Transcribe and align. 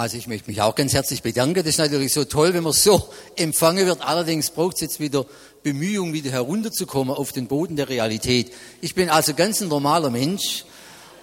Also 0.00 0.16
ich 0.16 0.26
möchte 0.28 0.48
mich 0.48 0.62
auch 0.62 0.74
ganz 0.76 0.94
herzlich 0.94 1.20
bedanken. 1.20 1.56
Das 1.56 1.66
ist 1.66 1.78
natürlich 1.78 2.14
so 2.14 2.24
toll, 2.24 2.54
wenn 2.54 2.62
man 2.62 2.72
so 2.72 3.10
empfangen 3.36 3.84
wird. 3.84 4.00
Allerdings 4.00 4.48
braucht 4.48 4.76
es 4.76 4.80
jetzt 4.80 4.98
wieder 4.98 5.26
Bemühungen, 5.62 6.14
wieder 6.14 6.30
herunterzukommen 6.30 7.14
auf 7.14 7.32
den 7.32 7.48
Boden 7.48 7.76
der 7.76 7.90
Realität. 7.90 8.50
Ich 8.80 8.94
bin 8.94 9.10
also 9.10 9.34
ganz 9.34 9.60
ein 9.60 9.68
normaler 9.68 10.08
Mensch, 10.08 10.64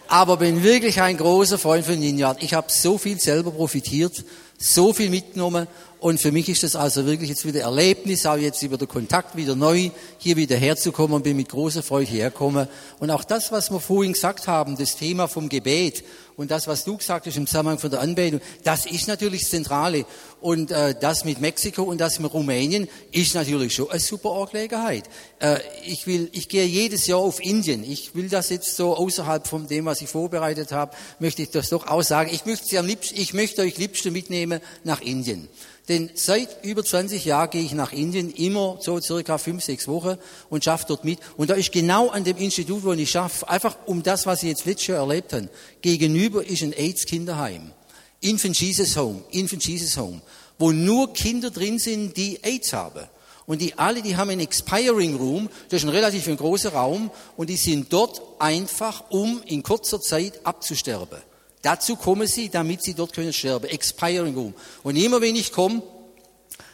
aber 0.07 0.37
bin 0.37 0.61
wirklich 0.61 1.01
ein 1.01 1.17
großer 1.17 1.57
Freund 1.57 1.87
von 1.87 1.97
Ninja. 1.97 2.35
Ich 2.39 2.53
habe 2.53 2.71
so 2.71 2.99
viel 2.99 3.19
selber 3.19 3.49
profitiert, 3.49 4.23
so 4.59 4.93
viel 4.93 5.09
mitgenommen 5.09 5.65
und 5.99 6.19
für 6.19 6.31
mich 6.31 6.47
ist 6.47 6.61
das 6.61 6.75
also 6.75 7.05
wirklich 7.05 7.29
jetzt 7.29 7.45
wieder 7.45 7.61
Erlebnis, 7.61 8.25
auch 8.27 8.37
jetzt 8.37 8.61
über 8.61 8.77
den 8.77 8.87
Kontakt 8.87 9.35
wieder 9.35 9.55
neu, 9.55 9.89
hier 10.19 10.35
wieder 10.35 10.55
herzukommen 10.55 11.15
und 11.15 11.23
bin 11.23 11.35
mit 11.35 11.49
großer 11.49 11.81
Freude 11.81 12.11
hergekommen. 12.11 12.67
Und 12.99 13.09
auch 13.09 13.23
das, 13.23 13.51
was 13.51 13.71
wir 13.71 13.79
vorhin 13.79 14.13
gesagt 14.13 14.47
haben, 14.47 14.77
das 14.77 14.95
Thema 14.95 15.27
vom 15.27 15.49
Gebet 15.49 16.03
und 16.35 16.51
das, 16.51 16.67
was 16.67 16.83
du 16.83 16.97
gesagt 16.97 17.25
hast 17.25 17.35
im 17.35 17.47
Zusammenhang 17.47 17.79
von 17.79 17.89
der 17.89 18.01
Anbetung, 18.01 18.41
das 18.63 18.85
ist 18.85 19.07
natürlich 19.07 19.41
das 19.41 19.49
Zentrale. 19.49 20.05
Und 20.39 20.69
äh, 20.69 20.93
das 20.99 21.25
mit 21.25 21.41
Mexiko 21.41 21.81
und 21.81 21.99
das 21.99 22.19
mit 22.19 22.31
Rumänien 22.31 22.87
ist 23.11 23.33
natürlich 23.33 23.73
schon 23.73 23.89
eine 23.89 23.99
super 23.99 24.33
Angelegenheit. 24.33 25.05
Äh, 25.39 25.57
ich, 25.83 26.05
will, 26.05 26.29
ich 26.31 26.47
gehe 26.47 26.65
jedes 26.65 27.07
Jahr 27.07 27.17
auf 27.17 27.43
Indien. 27.43 27.83
Ich 27.83 28.13
will 28.13 28.29
das 28.29 28.49
jetzt 28.49 28.75
so 28.75 28.95
außerhalb 28.95 29.47
von 29.47 29.67
dem, 29.67 29.85
was 29.85 29.99
ich 30.01 30.09
vorbereitet 30.09 30.71
habe, 30.71 30.95
möchte 31.17 31.41
ich 31.41 31.49
das 31.49 31.69
doch 31.69 31.87
auch 31.87 32.03
sagen. 32.03 32.29
Ich 32.31 32.45
möchte, 32.45 32.77
am 32.77 32.85
liebsten, 32.85 33.19
ich 33.19 33.33
möchte 33.33 33.63
euch 33.63 33.79
liebsten 33.79 34.13
mitnehmen 34.13 34.61
nach 34.83 35.01
Indien. 35.01 35.47
Denn 35.87 36.09
seit 36.15 36.63
über 36.65 36.83
20 36.83 37.23
Jahren 37.23 37.49
gehe 37.49 37.63
ich 37.63 37.73
nach 37.73 37.93
Indien, 37.93 38.29
immer 38.31 38.77
so 38.81 38.99
circa 38.99 39.37
fünf, 39.37 39.63
sechs 39.63 39.87
Wochen 39.87 40.17
und 40.49 40.65
schaffe 40.65 40.85
dort 40.87 41.05
mit. 41.05 41.19
Und 41.37 41.49
da 41.49 41.53
ist 41.53 41.71
genau 41.71 42.09
an 42.09 42.25
dem 42.25 42.37
Institut, 42.37 42.83
wo 42.83 42.91
ich 42.91 43.09
schaffe, 43.09 43.47
einfach 43.47 43.77
um 43.85 44.03
das, 44.03 44.25
was 44.25 44.43
ich 44.43 44.49
jetzt 44.49 44.65
letztes 44.65 44.87
Jahr 44.87 44.99
erlebt 44.99 45.31
habe, 45.31 45.49
gegenüber 45.81 46.45
ist 46.45 46.61
ein 46.61 46.73
AIDS-Kinderheim. 46.73 47.71
Infant 48.19 48.59
Jesus 48.59 48.97
Home, 48.97 49.23
Infant 49.31 49.65
Jesus 49.65 49.95
Home, 49.95 50.21
wo 50.57 50.71
nur 50.71 51.13
Kinder 51.13 51.51
drin 51.51 51.79
sind, 51.79 52.17
die 52.17 52.43
AIDS 52.43 52.73
haben. 52.73 53.07
Und 53.45 53.61
die 53.61 53.77
alle, 53.77 54.01
die 54.01 54.17
haben 54.17 54.29
einen 54.29 54.41
Expiring 54.41 55.15
Room, 55.15 55.49
das 55.69 55.81
ist 55.81 55.87
ein 55.87 55.95
relativ 55.95 56.25
großer 56.35 56.73
Raum, 56.73 57.11
und 57.37 57.49
die 57.49 57.55
sind 57.55 57.93
dort 57.93 58.21
einfach, 58.39 59.05
um 59.09 59.41
in 59.45 59.63
kurzer 59.63 60.01
Zeit 60.01 60.45
abzusterben. 60.45 61.19
Dazu 61.61 61.95
kommen 61.95 62.27
sie, 62.27 62.49
damit 62.49 62.83
sie 62.83 62.93
dort 62.93 63.13
können 63.13 63.33
sterben. 63.33 63.65
Expiring 63.65 64.35
Room. 64.35 64.53
Und 64.83 64.95
immer 64.95 65.21
wenn 65.21 65.35
ich 65.35 65.51
komme, 65.51 65.81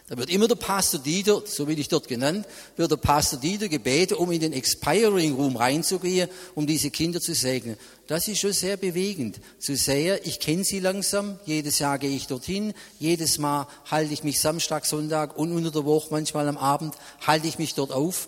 da 0.09 0.17
wird 0.17 0.29
immer 0.29 0.49
der 0.49 0.55
Pastor 0.55 0.99
Dieter, 0.99 1.43
so 1.45 1.65
will 1.65 1.79
ich 1.79 1.87
dort 1.87 2.09
genannt, 2.09 2.45
wird 2.75 2.91
der 2.91 2.97
Pastor 2.97 3.39
Dieter 3.39 3.69
gebeten, 3.69 4.15
um 4.15 4.31
in 4.31 4.41
den 4.41 4.51
Expiring 4.51 5.33
Room 5.33 5.55
reinzugehen, 5.55 6.29
um 6.55 6.67
diese 6.67 6.91
Kinder 6.91 7.21
zu 7.21 7.33
segnen. 7.33 7.77
Das 8.07 8.27
ist 8.27 8.39
schon 8.39 8.51
sehr 8.51 8.75
bewegend 8.75 9.39
zu 9.59 9.77
sehen. 9.77 10.19
Ich 10.25 10.41
kenne 10.41 10.65
sie 10.65 10.81
langsam. 10.81 11.39
Jedes 11.45 11.79
Jahr 11.79 11.97
gehe 11.97 12.15
ich 12.15 12.27
dorthin. 12.27 12.73
Jedes 12.99 13.37
Mal 13.39 13.67
halte 13.89 14.13
ich 14.13 14.25
mich 14.25 14.41
Samstag, 14.41 14.85
Sonntag 14.85 15.37
und 15.37 15.53
unter 15.53 15.71
der 15.71 15.85
Woche, 15.85 16.09
manchmal 16.11 16.49
am 16.49 16.57
Abend, 16.57 16.95
halte 17.25 17.47
ich 17.47 17.57
mich 17.57 17.73
dort 17.73 17.91
auf. 17.91 18.27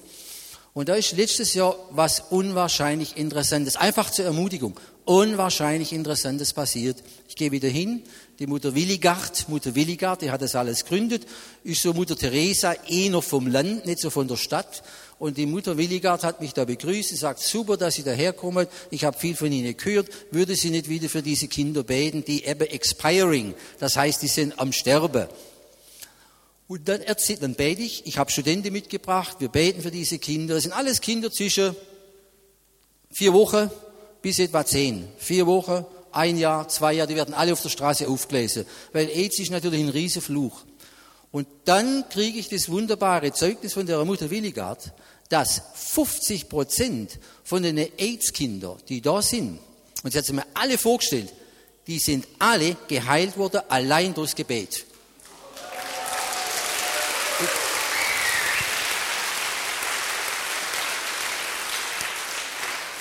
Und 0.75 0.89
da 0.89 0.95
ist 0.95 1.13
letztes 1.13 1.53
Jahr 1.53 1.77
was 1.91 2.19
unwahrscheinlich 2.31 3.15
Interessantes, 3.15 3.77
einfach 3.77 4.09
zur 4.09 4.25
Ermutigung 4.25 4.77
unwahrscheinlich 5.05 5.93
Interessantes 5.93 6.51
passiert. 6.51 6.97
Ich 7.29 7.35
gehe 7.35 7.51
wieder 7.51 7.69
hin, 7.69 8.03
die 8.39 8.47
Mutter 8.47 8.75
Willigard, 8.75 9.47
Mutter 9.47 9.73
Willigard, 9.73 10.21
die 10.21 10.31
hat 10.31 10.41
das 10.41 10.55
alles 10.55 10.83
gegründet, 10.83 11.25
ist 11.63 11.81
so 11.81 11.93
Mutter 11.93 12.17
Teresa, 12.17 12.75
eh 12.89 13.07
noch 13.07 13.23
vom 13.23 13.47
Land, 13.47 13.85
nicht 13.85 13.99
so 13.99 14.09
von 14.09 14.27
der 14.27 14.35
Stadt. 14.35 14.83
Und 15.17 15.37
die 15.37 15.45
Mutter 15.45 15.77
Willigard 15.77 16.25
hat 16.25 16.41
mich 16.41 16.53
da 16.53 16.65
begrüßt, 16.65 17.07
sie 17.07 17.15
sagt, 17.15 17.39
super, 17.39 17.77
dass 17.77 17.95
Sie 17.95 18.03
daherkommen, 18.03 18.67
ich 18.89 19.05
habe 19.05 19.17
viel 19.17 19.37
von 19.37 19.49
Ihnen 19.49 19.77
gehört, 19.77 20.09
würde 20.31 20.57
sie 20.57 20.71
nicht 20.71 20.89
wieder 20.89 21.07
für 21.07 21.21
diese 21.21 21.47
Kinder 21.47 21.83
beten, 21.83 22.25
die 22.25 22.43
eben 22.43 22.67
expiring, 22.67 23.53
das 23.79 23.95
heißt, 23.95 24.21
die 24.21 24.27
sind 24.27 24.59
am 24.59 24.73
Sterben. 24.73 25.27
Und 26.67 26.87
dann 26.89 27.01
erzählt, 27.01 27.43
dann 27.43 27.53
bete 27.53 27.81
ich, 27.81 28.07
ich 28.07 28.17
habe 28.17 28.31
Studenten 28.31 28.73
mitgebracht, 28.73 29.37
wir 29.39 29.49
beten 29.49 29.81
für 29.81 29.91
diese 29.91 30.17
Kinder, 30.17 30.55
das 30.55 30.63
sind 30.63 30.71
alles 30.73 30.99
Kinder 30.99 31.31
zwischen 31.31 31.75
vier 33.11 33.33
Wochen 33.33 33.69
bis 34.21 34.39
etwa 34.39 34.65
zehn. 34.65 35.07
Vier 35.17 35.45
Wochen, 35.45 35.85
ein 36.11 36.37
Jahr, 36.37 36.67
zwei 36.67 36.93
Jahre, 36.93 37.07
die 37.07 37.15
werden 37.15 37.33
alle 37.35 37.53
auf 37.53 37.61
der 37.61 37.69
Straße 37.69 38.07
aufgelesen. 38.07 38.65
Weil 38.93 39.09
AIDS 39.09 39.39
ist 39.39 39.51
natürlich 39.51 39.81
ein 39.81 39.89
Riesenfluch. 39.89 40.63
Und 41.31 41.47
dann 41.65 42.07
kriege 42.09 42.39
ich 42.39 42.49
das 42.49 42.69
wunderbare 42.69 43.33
Zeugnis 43.33 43.73
von 43.73 43.85
der 43.85 44.03
Mutter 44.05 44.31
Willigard, 44.31 44.93
dass 45.29 45.61
50 45.75 46.49
Prozent 46.49 47.19
von 47.43 47.61
den 47.61 47.77
AIDS-Kindern, 47.77 48.77
die 48.87 49.01
da 49.01 49.21
sind, 49.21 49.59
und 50.03 50.11
sie 50.11 50.17
hat 50.17 50.25
sich 50.25 50.35
mir 50.35 50.45
alle 50.53 50.77
vorgestellt, 50.77 51.33
die 51.87 51.99
sind 51.99 52.27
alle 52.39 52.77
geheilt 52.87 53.37
worden, 53.37 53.61
allein 53.69 54.13
durchs 54.13 54.35
Gebet. 54.35 54.85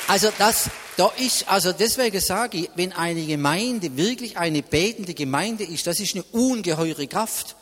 Also 0.06 0.28
das, 0.38 0.68
da 0.98 1.10
ist, 1.18 1.48
also 1.48 1.72
deswegen 1.72 2.20
sage 2.20 2.58
ich, 2.58 2.70
wenn 2.74 2.92
eine 2.92 3.24
Gemeinde 3.24 3.96
wirklich 3.96 4.36
eine 4.36 4.62
betende 4.62 5.14
Gemeinde 5.14 5.64
ist, 5.64 5.86
das 5.86 5.98
ist 5.98 6.14
eine 6.14 6.24
ungeheure 6.32 7.06
Kraft. 7.06 7.56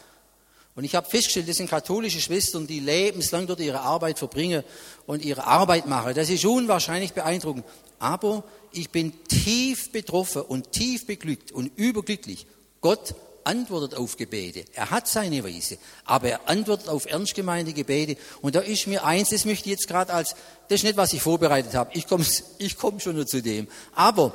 Und 0.75 0.85
ich 0.85 0.95
habe 0.95 1.09
festgestellt, 1.09 1.49
das 1.49 1.59
sind 1.59 1.71
katholische 1.71 2.21
Schwestern, 2.21 2.67
die 2.67 2.81
lebenslang 2.81 3.47
dort 3.47 3.61
ihre 3.61 3.81
Arbeit 3.81 4.19
verbringen 4.19 4.65
und 5.07 5.25
ihre 5.25 5.45
Arbeit 5.45 5.87
machen. 5.87 6.15
Das 6.15 6.31
ist 6.31 6.45
unwahrscheinlich 6.45 7.13
beeindruckend. 7.13 7.65
Aber 7.99 8.43
ich 8.73 8.91
bin 8.91 9.13
tief 9.29 9.93
betroffen 9.93 10.43
und 10.43 10.73
tief 10.73 11.07
beglückt 11.07 11.53
und 11.53 11.71
überglücklich. 11.77 12.47
Gott 12.81 13.15
antwortet 13.47 13.95
auf 13.95 14.17
Gebete. 14.17 14.65
Er 14.75 14.91
hat 14.91 15.09
seine 15.09 15.45
Weise, 15.45 15.79
aber 16.05 16.29
er 16.29 16.49
antwortet 16.49 16.89
auf 16.89 17.07
ernst 17.07 17.35
gemeinte 17.35 17.73
Gebete. 17.73 18.17
Und 18.41 18.55
da 18.55 18.61
ist 18.61 18.87
mir 18.87 19.05
eins, 19.05 19.31
das 19.31 19.45
möchte 19.45 19.67
ich 19.67 19.73
jetzt 19.73 19.89
gerade 19.89 20.13
als, 20.13 20.35
das 20.69 20.81
ist 20.81 20.85
nicht, 20.85 20.97
was 20.97 21.13
ich 21.13 21.23
vorbereitet 21.23 21.75
habe. 21.75 21.91
Ich 21.95 22.07
komme 22.07 22.25
ich 22.59 22.77
komm 22.77 23.01
schon 23.01 23.17
nur 23.17 23.27
zu 23.27 23.43
dem. 23.43 23.69
Aber 23.95 24.35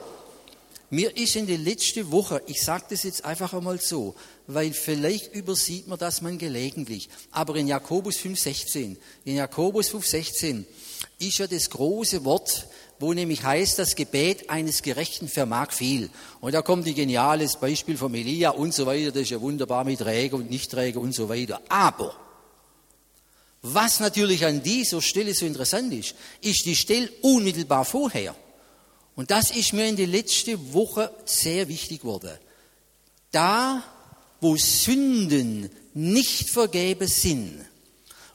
mir 0.90 1.18
ist 1.18 1.36
in 1.36 1.48
der 1.48 1.58
letzten 1.58 2.12
Woche, 2.12 2.42
ich 2.48 2.62
sage 2.62 2.86
das 2.90 3.04
jetzt 3.04 3.26
einfach 3.26 3.54
einmal 3.54 3.82
so, 3.82 4.16
weil 4.48 4.72
vielleicht 4.72 5.36
übersieht 5.36 5.88
man 5.88 6.00
das 6.00 6.22
man 6.22 6.38
gelegentlich. 6.38 7.10
Aber 7.32 7.58
in 7.58 7.68
Jakobus 7.68 8.16
5,16, 8.16 8.96
in 9.26 9.36
Jakobus 9.36 9.90
5,16 9.90 10.64
ist 11.20 11.40
ja 11.40 11.48
das 11.48 11.70
große 11.70 12.24
Wort, 12.24 12.68
wo 13.00 13.14
nämlich 13.14 13.44
heißt, 13.44 13.78
das 13.80 13.96
Gebet 13.96 14.50
eines 14.50 14.82
Gerechten 14.82 15.28
vermag 15.28 15.72
viel. 15.72 16.10
Und 16.42 16.54
da 16.54 16.62
kommt 16.62 16.88
ein 16.88 16.96
geniales 16.96 17.58
Beispiel 17.58 17.98
von 17.98 18.14
Elia 18.14 18.52
und 18.52 18.74
so 18.74 18.86
weiter, 18.86 19.12
das 19.12 19.24
ist 19.24 19.32
ja 19.32 19.42
wunderbar 19.42 19.84
mit 19.84 20.00
Träger 20.00 20.38
und 20.38 20.50
Nichtträger 20.50 21.00
und 21.00 21.14
so 21.14 21.30
weiter. 21.30 21.62
Aber, 21.70 22.16
was 23.62 24.00
natürlich 24.00 24.46
an 24.46 24.64
dieser 24.64 25.02
Stelle 25.02 25.34
so 25.34 25.46
interessant 25.46 25.94
ist, 25.94 26.16
ist 26.42 26.66
die 26.66 26.76
Stelle 26.76 27.10
unmittelbar 27.22 27.86
vorher. 27.86 28.36
Und 29.16 29.32
das 29.32 29.52
ist 29.52 29.74
mir 29.74 29.88
in 29.88 29.96
der 29.96 30.08
letzten 30.08 30.74
Woche 30.74 31.12
sehr 31.26 31.68
wichtig 31.68 32.02
geworden. 32.02 32.38
Da, 33.32 33.84
wo 34.42 34.56
Sünden 34.56 35.70
nicht 35.94 36.50
vergeben 36.50 37.08
sind, 37.08 37.66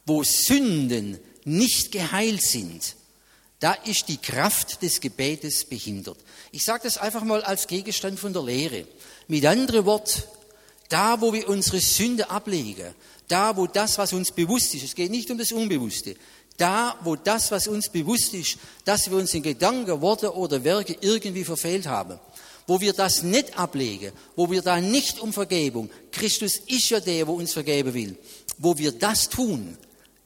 wo 0.04 0.24
Sünden 0.24 1.18
nicht 1.44 1.92
geheilt 1.92 2.42
sind, 2.42 2.96
da 3.62 3.74
ist 3.74 4.08
die 4.08 4.16
Kraft 4.16 4.82
des 4.82 5.00
Gebetes 5.00 5.64
behindert. 5.64 6.18
Ich 6.50 6.64
sage 6.64 6.82
das 6.82 6.98
einfach 6.98 7.22
mal 7.22 7.44
als 7.44 7.68
Gegenstand 7.68 8.18
von 8.18 8.32
der 8.32 8.42
Lehre. 8.42 8.88
Mit 9.28 9.46
anderen 9.46 9.86
Worten, 9.86 10.24
da 10.88 11.20
wo 11.20 11.32
wir 11.32 11.48
unsere 11.48 11.78
Sünde 11.78 12.28
ablegen, 12.28 12.92
da 13.28 13.56
wo 13.56 13.68
das, 13.68 13.98
was 13.98 14.12
uns 14.14 14.32
bewusst 14.32 14.74
ist, 14.74 14.82
es 14.82 14.96
geht 14.96 15.12
nicht 15.12 15.30
um 15.30 15.38
das 15.38 15.52
Unbewusste, 15.52 16.16
da 16.56 16.98
wo 17.04 17.14
das, 17.14 17.52
was 17.52 17.68
uns 17.68 17.88
bewusst 17.88 18.34
ist, 18.34 18.58
dass 18.84 19.08
wir 19.08 19.16
uns 19.16 19.32
in 19.32 19.44
Gedanken, 19.44 20.00
Worte 20.00 20.34
oder 20.34 20.64
Werke 20.64 20.96
irgendwie 21.00 21.44
verfehlt 21.44 21.86
haben, 21.86 22.18
wo 22.66 22.80
wir 22.80 22.92
das 22.92 23.22
nicht 23.22 23.56
ablegen, 23.56 24.10
wo 24.34 24.50
wir 24.50 24.62
da 24.62 24.80
nicht 24.80 25.20
um 25.20 25.32
Vergebung, 25.32 25.88
Christus 26.10 26.56
ist 26.66 26.90
ja 26.90 26.98
der, 26.98 27.28
wo 27.28 27.34
uns 27.34 27.52
vergeben 27.52 27.94
will, 27.94 28.18
wo 28.58 28.76
wir 28.76 28.90
das 28.90 29.28
tun, 29.28 29.78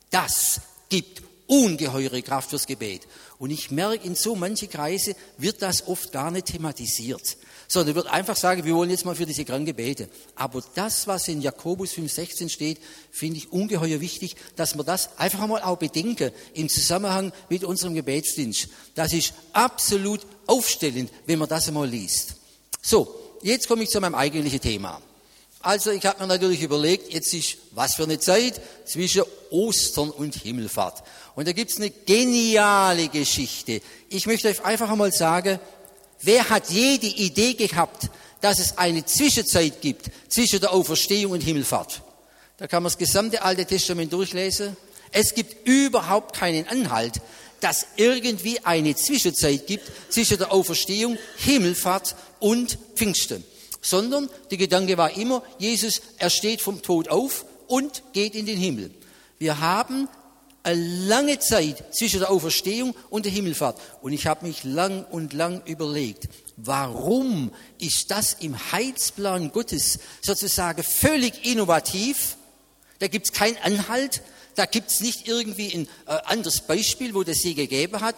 das 0.08 0.62
gibt 0.88 1.20
ungeheure 1.46 2.22
Kraft 2.22 2.50
fürs 2.50 2.66
Gebet. 2.66 3.02
Und 3.38 3.50
ich 3.50 3.70
merke, 3.70 4.06
in 4.06 4.14
so 4.14 4.34
manche 4.34 4.66
Kreise 4.66 5.14
wird 5.36 5.60
das 5.60 5.86
oft 5.86 6.10
gar 6.10 6.30
nicht 6.30 6.46
thematisiert, 6.46 7.36
sondern 7.68 7.94
wird 7.94 8.06
einfach 8.06 8.36
sagen, 8.36 8.64
wir 8.64 8.74
wollen 8.74 8.88
jetzt 8.88 9.04
mal 9.04 9.14
für 9.14 9.26
diese 9.26 9.44
Kranke 9.44 9.74
beten. 9.74 10.08
Aber 10.34 10.62
das, 10.74 11.06
was 11.06 11.28
in 11.28 11.42
Jakobus 11.42 11.92
5,16 11.92 12.48
steht, 12.48 12.78
finde 13.10 13.38
ich 13.38 13.52
ungeheuer 13.52 14.00
wichtig, 14.00 14.36
dass 14.56 14.76
wir 14.76 14.84
das 14.84 15.18
einfach 15.18 15.42
einmal 15.42 15.62
auch 15.62 15.76
bedenken 15.76 16.30
im 16.54 16.68
Zusammenhang 16.68 17.32
mit 17.50 17.62
unserem 17.62 17.94
Gebetsdienst. 17.94 18.68
Das 18.94 19.12
ist 19.12 19.34
absolut 19.52 20.20
aufstellend, 20.46 21.10
wenn 21.26 21.38
man 21.38 21.48
das 21.48 21.68
einmal 21.68 21.88
liest. 21.88 22.36
So, 22.80 23.38
jetzt 23.42 23.68
komme 23.68 23.82
ich 23.82 23.90
zu 23.90 24.00
meinem 24.00 24.14
eigentlichen 24.14 24.60
Thema. 24.60 25.02
Also 25.66 25.90
ich 25.90 26.06
habe 26.06 26.20
mir 26.20 26.28
natürlich 26.28 26.62
überlegt, 26.62 27.12
jetzt 27.12 27.34
ist 27.34 27.56
was 27.72 27.96
für 27.96 28.04
eine 28.04 28.20
Zeit 28.20 28.60
zwischen 28.84 29.24
Ostern 29.50 30.10
und 30.10 30.36
Himmelfahrt. 30.36 31.02
Und 31.34 31.48
da 31.48 31.52
gibt 31.52 31.72
es 31.72 31.78
eine 31.78 31.90
geniale 31.90 33.08
Geschichte. 33.08 33.82
Ich 34.08 34.28
möchte 34.28 34.46
euch 34.46 34.64
einfach 34.64 34.88
einmal 34.88 35.10
sagen, 35.10 35.58
wer 36.22 36.50
hat 36.50 36.70
je 36.70 36.98
die 36.98 37.20
Idee 37.24 37.54
gehabt, 37.54 38.10
dass 38.40 38.60
es 38.60 38.78
eine 38.78 39.04
Zwischenzeit 39.06 39.80
gibt 39.80 40.08
zwischen 40.28 40.60
der 40.60 40.72
Auferstehung 40.72 41.32
und 41.32 41.40
Himmelfahrt. 41.40 42.00
Da 42.58 42.68
kann 42.68 42.84
man 42.84 42.90
das 42.92 42.98
gesamte 42.98 43.42
Alte 43.42 43.66
Testament 43.66 44.12
durchlesen. 44.12 44.76
Es 45.10 45.34
gibt 45.34 45.66
überhaupt 45.66 46.36
keinen 46.36 46.68
Anhalt, 46.68 47.14
dass 47.58 47.88
irgendwie 47.96 48.64
eine 48.64 48.94
Zwischenzeit 48.94 49.66
gibt 49.66 49.90
zwischen 50.10 50.38
der 50.38 50.52
Auferstehung, 50.52 51.18
Himmelfahrt 51.38 52.14
und 52.38 52.78
Pfingsten. 52.94 53.42
Sondern 53.86 54.28
der 54.50 54.58
Gedanke 54.58 54.98
war 54.98 55.16
immer, 55.16 55.44
Jesus, 55.60 56.00
er 56.18 56.28
steht 56.28 56.60
vom 56.60 56.82
Tod 56.82 57.08
auf 57.08 57.44
und 57.68 58.02
geht 58.12 58.34
in 58.34 58.44
den 58.44 58.58
Himmel. 58.58 58.90
Wir 59.38 59.60
haben 59.60 60.08
eine 60.64 60.82
lange 61.06 61.38
Zeit 61.38 61.94
zwischen 61.94 62.18
der 62.18 62.30
Auferstehung 62.30 62.96
und 63.10 63.26
der 63.26 63.32
Himmelfahrt. 63.32 63.80
Und 64.02 64.12
ich 64.12 64.26
habe 64.26 64.44
mich 64.44 64.64
lang 64.64 65.04
und 65.04 65.34
lang 65.34 65.62
überlegt, 65.66 66.28
warum 66.56 67.52
ist 67.78 68.10
das 68.10 68.32
im 68.40 68.58
Heilsplan 68.72 69.52
Gottes 69.52 70.00
sozusagen 70.20 70.82
völlig 70.82 71.46
innovativ? 71.46 72.36
Da 72.98 73.06
gibt 73.06 73.26
es 73.26 73.32
keinen 73.32 73.58
Anhalt, 73.58 74.20
da 74.56 74.66
gibt 74.66 74.90
es 74.90 75.00
nicht 75.00 75.28
irgendwie 75.28 75.72
ein 75.72 75.88
äh, 76.08 76.18
anderes 76.24 76.62
Beispiel, 76.62 77.14
wo 77.14 77.22
das 77.22 77.38
sie 77.38 77.54
gegeben 77.54 78.00
hat. 78.00 78.16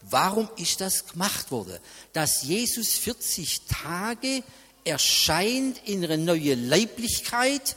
Warum 0.00 0.48
ist 0.56 0.80
das 0.80 1.08
gemacht 1.08 1.50
worden? 1.50 1.78
Dass 2.14 2.42
Jesus 2.42 2.94
40 2.94 3.66
Tage 3.68 4.42
erscheint 4.84 5.80
in 5.86 6.04
einer 6.04 6.16
neuen 6.16 6.68
Leiblichkeit. 6.68 7.76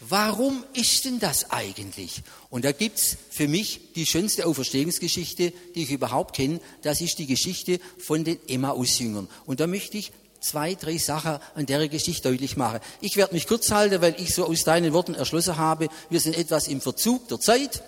Warum 0.00 0.62
ist 0.74 1.04
denn 1.04 1.18
das 1.18 1.50
eigentlich? 1.50 2.22
Und 2.50 2.64
da 2.64 2.72
gibt 2.72 2.98
es 2.98 3.16
für 3.30 3.48
mich 3.48 3.92
die 3.94 4.06
schönste 4.06 4.46
Auferstehungsgeschichte, 4.46 5.52
die 5.74 5.82
ich 5.82 5.90
überhaupt 5.90 6.36
kenne. 6.36 6.60
Das 6.82 7.00
ist 7.00 7.18
die 7.18 7.26
Geschichte 7.26 7.80
von 7.98 8.22
den 8.22 8.38
Emmaus-Jüngern. 8.46 9.28
Und 9.46 9.60
da 9.60 9.66
möchte 9.66 9.98
ich 9.98 10.12
zwei, 10.40 10.74
drei 10.74 10.98
Sachen 10.98 11.38
an 11.54 11.66
der 11.66 11.88
Geschichte 11.88 12.28
deutlich 12.28 12.56
machen. 12.56 12.80
Ich 13.00 13.16
werde 13.16 13.34
mich 13.34 13.46
kurz 13.46 13.70
halten, 13.70 14.00
weil 14.00 14.14
ich 14.20 14.34
so 14.34 14.46
aus 14.46 14.64
deinen 14.64 14.92
Worten 14.92 15.14
erschlossen 15.14 15.56
habe, 15.56 15.88
wir 16.08 16.20
sind 16.20 16.36
etwas 16.36 16.68
im 16.68 16.80
Verzug 16.80 17.26
der 17.28 17.40
Zeit. 17.40 17.82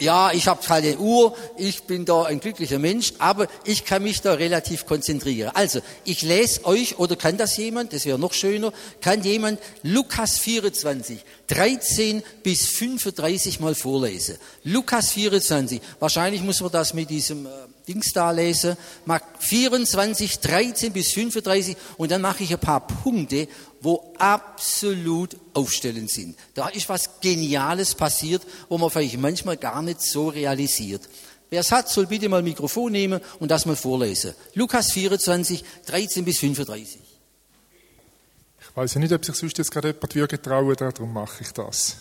Ja, 0.00 0.32
ich 0.32 0.48
habe 0.48 0.64
keine 0.64 0.96
Uhr, 0.96 1.36
ich 1.58 1.82
bin 1.82 2.06
da 2.06 2.22
ein 2.22 2.40
glücklicher 2.40 2.78
Mensch, 2.78 3.12
aber 3.18 3.48
ich 3.64 3.84
kann 3.84 4.02
mich 4.02 4.22
da 4.22 4.32
relativ 4.32 4.86
konzentrieren. 4.86 5.50
Also, 5.54 5.80
ich 6.04 6.22
lese 6.22 6.64
euch, 6.64 6.98
oder 6.98 7.16
kann 7.16 7.36
das 7.36 7.58
jemand, 7.58 7.92
das 7.92 8.06
wäre 8.06 8.18
noch 8.18 8.32
schöner, 8.32 8.72
kann 9.02 9.22
jemand 9.22 9.60
Lukas 9.82 10.38
24, 10.38 11.22
13 11.48 12.22
bis 12.42 12.66
35 12.66 13.60
mal 13.60 13.74
vorlesen. 13.74 14.38
Lukas 14.64 15.10
24, 15.10 15.82
wahrscheinlich 15.98 16.42
muss 16.42 16.60
man 16.60 16.72
das 16.72 16.94
mit 16.94 17.10
diesem... 17.10 17.46
Äh, 17.46 17.50
Dings 17.88 18.12
da 18.12 18.30
lese, 18.30 18.76
24, 19.40 20.38
13 20.38 20.92
bis 20.92 21.12
35 21.12 21.76
und 21.96 22.12
dann 22.12 22.20
mache 22.20 22.44
ich 22.44 22.52
ein 22.52 22.60
paar 22.60 22.86
Punkte, 22.86 23.48
wo 23.80 24.14
absolut 24.18 25.36
aufstellend 25.54 26.10
sind. 26.10 26.36
Da 26.54 26.68
ist 26.68 26.88
was 26.88 27.20
Geniales 27.20 27.94
passiert, 27.94 28.42
wo 28.68 28.78
man 28.78 28.90
vielleicht 28.90 29.18
manchmal 29.18 29.56
gar 29.56 29.82
nicht 29.82 30.02
so 30.02 30.28
realisiert. 30.28 31.02
Wer 31.48 31.60
es 31.60 31.72
hat, 31.72 31.88
soll 31.88 32.06
bitte 32.06 32.28
mal 32.28 32.38
ein 32.38 32.44
Mikrofon 32.44 32.92
nehmen 32.92 33.20
und 33.40 33.50
das 33.50 33.66
mal 33.66 33.76
vorlesen. 33.76 34.34
Lukas 34.54 34.92
24, 34.92 35.64
13 35.86 36.24
bis 36.24 36.38
35. 36.38 37.00
Ich 38.60 38.76
weiß 38.76 38.94
ja 38.94 39.00
nicht, 39.00 39.12
ob 39.12 39.24
sich 39.24 39.34
sonst 39.34 39.58
jetzt 39.58 39.72
gerade 39.72 39.88
jemand 39.88 40.30
getrauen 40.30 40.76
darum 40.76 41.12
mache 41.12 41.42
ich 41.42 41.52
das. 41.52 41.96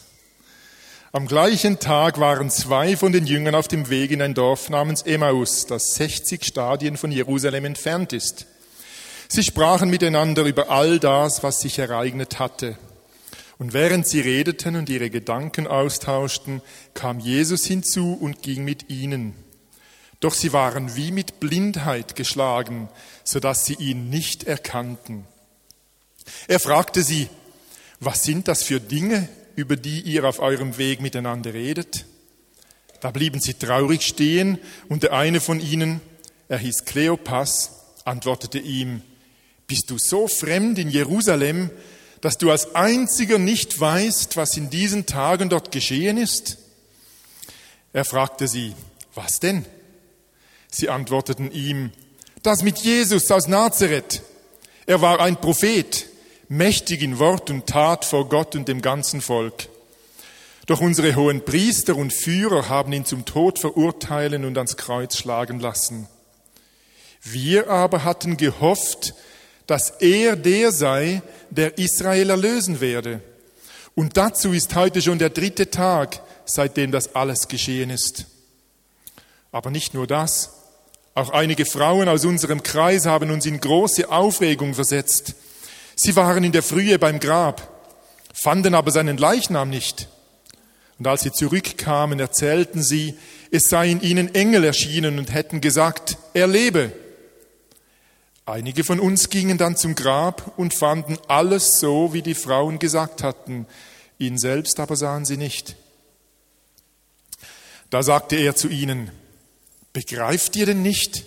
Am 1.12 1.26
gleichen 1.26 1.80
Tag 1.80 2.20
waren 2.20 2.52
zwei 2.52 2.96
von 2.96 3.12
den 3.12 3.26
Jüngern 3.26 3.56
auf 3.56 3.68
dem 3.68 3.90
Weg 3.90 4.12
in 4.12 4.22
ein 4.22 4.36
Dorf 4.36 4.70
namens 4.70 5.02
Emmaus, 5.02 5.66
das 5.66 5.96
60 5.96 6.46
Stadien 6.46 6.98
von 6.98 7.12
Jerusalem 7.12 7.66
entfernt 7.66 8.14
ist. 8.14 8.46
Sie 9.32 9.44
sprachen 9.44 9.92
miteinander 9.92 10.44
über 10.44 10.72
all 10.72 11.00
das, 11.00 11.44
was 11.44 11.62
sich 11.62 11.78
ereignet 11.78 12.40
hatte. 12.40 12.80
Und 13.60 13.74
während 13.74 14.08
sie 14.08 14.22
redeten 14.22 14.76
und 14.76 14.90
ihre 14.90 15.12
Gedanken 15.12 15.68
austauschten, 15.68 16.64
kam 16.96 17.20
Jesus 17.20 17.64
hinzu 17.66 18.18
und 18.20 18.42
ging 18.42 18.66
mit 18.66 18.90
ihnen. 18.90 19.36
Doch 20.20 20.34
sie 20.34 20.52
waren 20.52 20.96
wie 20.96 21.12
mit 21.12 21.40
Blindheit 21.40 22.16
geschlagen, 22.16 22.90
so 23.24 23.40
dass 23.40 23.66
sie 23.66 23.76
ihn 23.76 24.10
nicht 24.10 24.46
erkannten. 24.46 25.26
Er 26.48 26.60
fragte 26.60 27.04
sie, 27.04 27.30
was 28.00 28.24
sind 28.24 28.48
das 28.48 28.64
für 28.64 28.80
Dinge, 28.80 29.30
über 29.56 29.76
die 29.76 30.02
ihr 30.02 30.24
auf 30.24 30.40
eurem 30.40 30.80
Weg 30.80 31.02
miteinander 31.02 31.54
redet? 31.54 32.06
Da 33.00 33.12
blieben 33.12 33.40
sie 33.40 33.54
traurig 33.54 34.02
stehen 34.02 34.58
und 34.88 35.04
der 35.04 35.14
eine 35.14 35.40
von 35.40 35.60
ihnen, 35.62 36.02
er 36.48 36.58
hieß 36.58 36.86
Kleopas, 36.86 37.72
antwortete 38.06 38.58
ihm, 38.58 39.04
bist 39.70 39.92
du 39.92 40.00
so 40.00 40.28
fremd 40.28 40.80
in 40.80 40.90
Jerusalem, 40.90 41.70
dass 42.22 42.38
du 42.38 42.52
als 42.52 42.76
einziger 42.76 43.38
nicht 43.38 43.80
weißt, 43.80 44.36
was 44.36 44.58
in 44.58 44.70
diesen 44.70 45.06
Tagen 45.06 45.48
dort 45.48 45.72
geschehen 45.72 46.18
ist? 46.18 46.58
Er 47.94 48.04
fragte 48.04 48.48
sie, 48.48 48.74
was 49.14 49.40
denn? 49.40 49.66
Sie 50.72 50.90
antworteten 50.90 51.52
ihm, 51.52 51.92
das 52.42 52.64
mit 52.64 52.80
Jesus 52.80 53.30
aus 53.32 53.48
Nazareth. 53.48 54.24
Er 54.88 55.02
war 55.02 55.20
ein 55.20 55.40
Prophet 55.40 56.08
mächtig 56.48 57.04
in 57.04 57.20
Wort 57.20 57.52
und 57.52 57.68
Tat 57.68 58.06
vor 58.06 58.28
Gott 58.28 58.56
und 58.56 58.68
dem 58.68 58.82
ganzen 58.82 59.22
Volk. 59.22 59.70
Doch 60.66 60.82
unsere 60.82 61.16
hohen 61.16 61.46
Priester 61.46 61.96
und 61.96 62.12
Führer 62.12 62.70
haben 62.70 62.92
ihn 62.92 63.06
zum 63.06 63.26
Tod 63.26 63.60
verurteilen 63.60 64.46
und 64.46 64.58
ans 64.58 64.78
Kreuz 64.78 65.16
schlagen 65.16 65.60
lassen. 65.60 66.08
Wir 67.22 67.70
aber 67.70 68.04
hatten 68.04 68.36
gehofft, 68.38 69.14
dass 69.70 69.92
er 70.00 70.36
der 70.36 70.72
sei, 70.72 71.22
der 71.52 71.78
Israel 71.78 72.32
erlösen 72.32 72.82
werde. 72.82 73.22
Und 73.94 74.18
dazu 74.18 74.52
ist 74.52 74.74
heute 74.74 75.00
schon 75.00 75.20
der 75.20 75.30
dritte 75.30 75.70
Tag, 75.70 76.22
seitdem 76.46 76.92
das 76.92 77.14
alles 77.14 77.48
geschehen 77.48 77.92
ist. 77.92 78.26
Aber 79.52 79.70
nicht 79.70 79.94
nur 79.94 80.08
das. 80.08 80.54
Auch 81.14 81.30
einige 81.30 81.68
Frauen 81.68 82.10
aus 82.10 82.26
unserem 82.26 82.64
Kreis 82.64 83.06
haben 83.06 83.30
uns 83.30 83.46
in 83.46 83.60
große 83.60 84.10
Aufregung 84.10 84.74
versetzt. 84.74 85.36
Sie 85.96 86.16
waren 86.16 86.44
in 86.44 86.52
der 86.52 86.64
Frühe 86.64 86.98
beim 86.98 87.20
Grab, 87.20 87.86
fanden 88.34 88.74
aber 88.74 88.90
seinen 88.90 89.18
Leichnam 89.18 89.70
nicht. 89.70 90.08
Und 90.98 91.06
als 91.06 91.22
sie 91.22 91.32
zurückkamen, 91.32 92.20
erzählten 92.20 92.82
sie, 92.82 93.14
es 93.52 93.66
seien 93.70 94.02
ihnen 94.02 94.34
Engel 94.34 94.64
erschienen 94.64 95.20
und 95.20 95.32
hätten 95.32 95.62
gesagt, 95.62 96.18
er 96.34 96.48
lebe. 96.48 96.92
Einige 98.50 98.84
von 98.84 99.00
uns 99.00 99.30
gingen 99.30 99.60
dann 99.60 99.78
zum 99.78 99.94
Grab 99.94 100.58
und 100.58 100.74
fanden 100.74 101.20
alles 101.28 101.80
so, 101.80 102.14
wie 102.14 102.24
die 102.24 102.34
Frauen 102.34 102.80
gesagt 102.80 103.22
hatten, 103.22 103.68
ihn 104.18 104.40
selbst 104.40 104.80
aber 104.80 104.96
sahen 104.96 105.24
sie 105.24 105.38
nicht. 105.38 105.76
Da 107.92 108.02
sagte 108.02 108.38
er 108.38 108.56
zu 108.56 108.68
ihnen, 108.68 109.12
begreift 109.94 110.56
ihr 110.56 110.66
denn 110.66 110.82
nicht, 110.82 111.26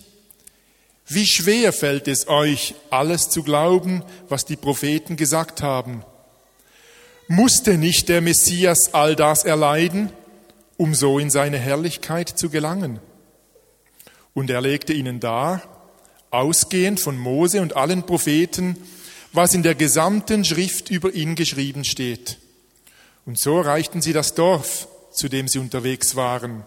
wie 1.07 1.25
schwer 1.25 1.73
fällt 1.73 2.09
es 2.09 2.27
euch, 2.27 2.75
alles 2.91 3.31
zu 3.31 3.45
glauben, 3.45 4.03
was 4.29 4.45
die 4.45 4.57
Propheten 4.57 5.15
gesagt 5.15 5.63
haben? 5.63 6.03
Musste 7.29 7.79
nicht 7.79 8.09
der 8.09 8.21
Messias 8.21 8.95
all 8.95 9.15
das 9.15 9.45
erleiden, 9.45 10.11
um 10.77 10.93
so 10.93 11.21
in 11.21 11.31
seine 11.31 11.59
Herrlichkeit 11.59 12.31
zu 12.31 12.51
gelangen? 12.51 12.99
Und 14.35 14.51
er 14.51 14.61
legte 14.61 14.93
ihnen 14.93 15.21
dar, 15.21 15.63
ausgehend 16.33 17.01
von 17.01 17.17
Mose 17.17 17.61
und 17.61 17.77
allen 17.77 18.05
Propheten, 18.05 18.77
was 19.33 19.55
in 19.55 19.63
der 19.63 19.75
gesamten 19.75 20.45
Schrift 20.45 20.91
über 20.91 21.13
ihn 21.13 21.35
geschrieben 21.35 21.85
steht. 21.85 22.39
Und 23.25 23.39
so 23.39 23.59
erreichten 23.59 24.03
sie 24.03 24.13
das 24.13 24.35
Dorf, 24.35 24.89
zu 25.13 25.29
dem 25.29 25.47
sie 25.47 25.59
unterwegs 25.59 26.17
waren. 26.17 26.65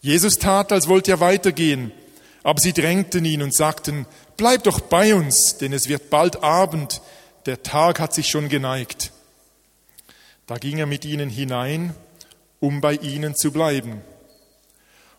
Jesus 0.00 0.38
tat, 0.38 0.72
als 0.72 0.88
wollte 0.88 1.12
er 1.12 1.20
weitergehen, 1.20 1.92
aber 2.42 2.60
sie 2.60 2.72
drängten 2.72 3.24
ihn 3.24 3.42
und 3.42 3.54
sagten, 3.54 4.06
bleib 4.36 4.64
doch 4.64 4.80
bei 4.80 5.14
uns, 5.14 5.58
denn 5.58 5.72
es 5.72 5.88
wird 5.88 6.10
bald 6.10 6.42
Abend, 6.42 7.00
der 7.46 7.62
Tag 7.62 8.00
hat 8.00 8.12
sich 8.14 8.28
schon 8.28 8.48
geneigt. 8.48 9.12
Da 10.46 10.56
ging 10.56 10.78
er 10.78 10.86
mit 10.86 11.04
ihnen 11.04 11.30
hinein, 11.30 11.94
um 12.60 12.80
bei 12.80 12.94
ihnen 12.94 13.34
zu 13.36 13.52
bleiben. 13.52 14.02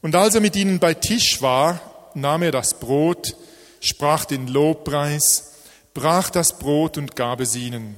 Und 0.02 0.16
als 0.16 0.36
er 0.36 0.42
mit 0.42 0.56
ihnen 0.56 0.80
bei 0.80 0.94
Tisch 0.94 1.42
war, 1.42 1.93
nahm 2.16 2.44
er 2.44 2.52
das 2.52 2.80
Brot, 2.80 3.36
sprach 3.80 4.26
den 4.26 4.48
Lobpreis, 4.48 5.54
brach 5.94 6.30
das 6.30 6.58
Brot 6.58 6.98
und 6.98 7.16
gab 7.16 7.40
es 7.40 7.56
ihnen. 7.56 7.96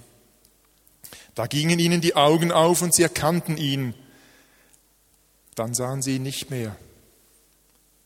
Da 1.36 1.48
gingen 1.48 1.80
ihnen 1.80 2.02
die 2.02 2.16
Augen 2.16 2.52
auf 2.52 2.82
und 2.82 2.94
sie 2.94 3.04
erkannten 3.04 3.58
ihn. 3.58 3.94
Dann 5.56 5.74
sahen 5.74 6.02
sie 6.02 6.16
ihn 6.16 6.24
nicht 6.24 6.50
mehr. 6.50 6.76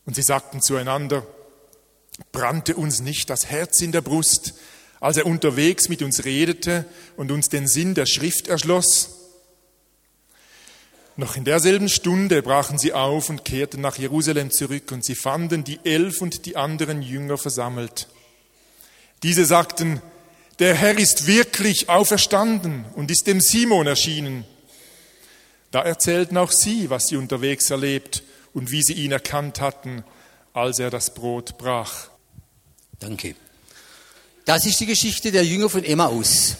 Und 0.04 0.14
sie 0.14 0.22
sagten 0.22 0.60
zueinander, 0.60 1.26
brannte 2.32 2.74
uns 2.76 3.00
nicht 3.00 3.30
das 3.30 3.46
Herz 3.46 3.80
in 3.80 3.92
der 3.92 4.00
Brust, 4.00 4.54
als 4.98 5.16
er 5.16 5.26
unterwegs 5.26 5.88
mit 5.88 6.02
uns 6.02 6.24
redete 6.24 6.84
und 7.16 7.30
uns 7.30 7.48
den 7.48 7.66
Sinn 7.66 7.94
der 7.94 8.06
Schrift 8.06 8.48
erschloss? 8.48 9.19
Noch 11.20 11.36
in 11.36 11.44
derselben 11.44 11.90
Stunde 11.90 12.40
brachen 12.40 12.78
sie 12.78 12.94
auf 12.94 13.28
und 13.28 13.44
kehrten 13.44 13.82
nach 13.82 13.98
Jerusalem 13.98 14.50
zurück 14.50 14.90
und 14.90 15.04
sie 15.04 15.14
fanden 15.14 15.64
die 15.64 15.78
elf 15.84 16.22
und 16.22 16.46
die 16.46 16.56
anderen 16.56 17.02
Jünger 17.02 17.36
versammelt. 17.36 18.08
Diese 19.22 19.44
sagten, 19.44 20.00
der 20.60 20.74
Herr 20.74 20.96
ist 20.96 21.26
wirklich 21.26 21.90
auferstanden 21.90 22.86
und 22.94 23.10
ist 23.10 23.26
dem 23.26 23.42
Simon 23.42 23.86
erschienen. 23.86 24.46
Da 25.70 25.82
erzählten 25.82 26.38
auch 26.38 26.52
sie, 26.52 26.88
was 26.88 27.08
sie 27.08 27.18
unterwegs 27.18 27.68
erlebt 27.68 28.22
und 28.54 28.70
wie 28.70 28.82
sie 28.82 28.94
ihn 28.94 29.12
erkannt 29.12 29.60
hatten, 29.60 30.04
als 30.54 30.78
er 30.78 30.88
das 30.88 31.12
Brot 31.12 31.58
brach. 31.58 32.08
Danke. 32.98 33.34
Das 34.46 34.64
ist 34.64 34.80
die 34.80 34.86
Geschichte 34.86 35.30
der 35.30 35.44
Jünger 35.44 35.68
von 35.68 35.84
Emmaus. 35.84 36.56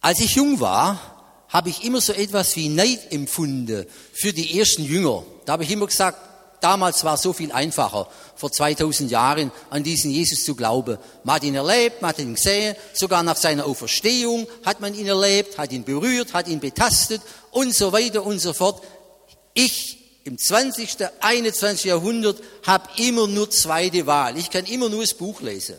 Als 0.00 0.20
ich 0.20 0.34
jung 0.34 0.60
war, 0.60 1.13
habe 1.54 1.70
ich 1.70 1.84
immer 1.84 2.00
so 2.00 2.12
etwas 2.12 2.56
wie 2.56 2.68
Neid 2.68 3.12
empfunden 3.12 3.86
für 4.12 4.32
die 4.32 4.58
ersten 4.58 4.82
Jünger. 4.82 5.22
Da 5.44 5.52
habe 5.52 5.62
ich 5.62 5.70
immer 5.70 5.86
gesagt, 5.86 6.18
damals 6.60 7.04
war 7.04 7.14
es 7.14 7.22
so 7.22 7.32
viel 7.32 7.52
einfacher, 7.52 8.08
vor 8.34 8.50
2000 8.50 9.08
Jahren 9.08 9.52
an 9.70 9.84
diesen 9.84 10.10
Jesus 10.10 10.44
zu 10.44 10.56
glauben. 10.56 10.98
Man 11.22 11.36
hat 11.36 11.44
ihn 11.44 11.54
erlebt, 11.54 12.02
man 12.02 12.08
hat 12.08 12.18
ihn 12.18 12.34
gesehen, 12.34 12.74
sogar 12.92 13.22
nach 13.22 13.36
seiner 13.36 13.66
Auferstehung 13.66 14.48
hat 14.64 14.80
man 14.80 14.96
ihn 14.96 15.06
erlebt, 15.06 15.56
hat 15.56 15.70
ihn 15.70 15.84
berührt, 15.84 16.34
hat 16.34 16.48
ihn 16.48 16.58
betastet 16.58 17.22
und 17.52 17.72
so 17.72 17.92
weiter 17.92 18.26
und 18.26 18.40
so 18.40 18.52
fort. 18.52 18.82
Ich 19.52 19.98
im 20.24 20.36
20., 20.36 20.96
21. 21.20 21.84
Jahrhundert 21.84 22.42
habe 22.66 22.88
immer 22.96 23.28
nur 23.28 23.48
zweite 23.48 24.06
Wahl. 24.06 24.36
Ich 24.38 24.50
kann 24.50 24.64
immer 24.64 24.88
nur 24.88 25.02
das 25.02 25.14
Buch 25.14 25.40
lesen. 25.40 25.76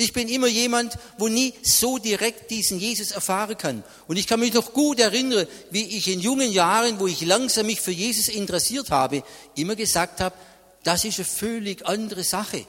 Ich 0.00 0.12
bin 0.12 0.28
immer 0.28 0.46
jemand, 0.46 0.96
wo 1.18 1.26
nie 1.26 1.52
so 1.60 1.98
direkt 1.98 2.52
diesen 2.52 2.78
Jesus 2.78 3.10
erfahren 3.10 3.58
kann. 3.58 3.82
Und 4.06 4.16
ich 4.16 4.28
kann 4.28 4.38
mich 4.38 4.54
noch 4.54 4.72
gut 4.72 5.00
erinnern, 5.00 5.44
wie 5.72 5.86
ich 5.96 6.06
in 6.06 6.20
jungen 6.20 6.52
Jahren, 6.52 7.00
wo 7.00 7.08
ich 7.08 7.20
langsam 7.22 7.66
mich 7.66 7.80
für 7.80 7.90
Jesus 7.90 8.28
interessiert 8.28 8.92
habe, 8.92 9.24
immer 9.56 9.74
gesagt 9.74 10.20
habe, 10.20 10.36
das 10.84 11.04
ist 11.04 11.18
eine 11.18 11.24
völlig 11.24 11.84
andere 11.84 12.22
Sache. 12.22 12.64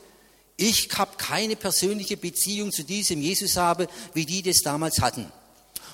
Ich 0.58 0.90
habe 0.98 1.18
keine 1.18 1.56
persönliche 1.56 2.18
Beziehung 2.18 2.72
zu 2.72 2.82
diesem 2.82 3.22
Jesus 3.22 3.58
habe, 3.58 3.88
wie 4.16 4.26
die 4.26 4.42
das 4.42 4.64
damals 4.64 5.00
hatten. 5.00 5.32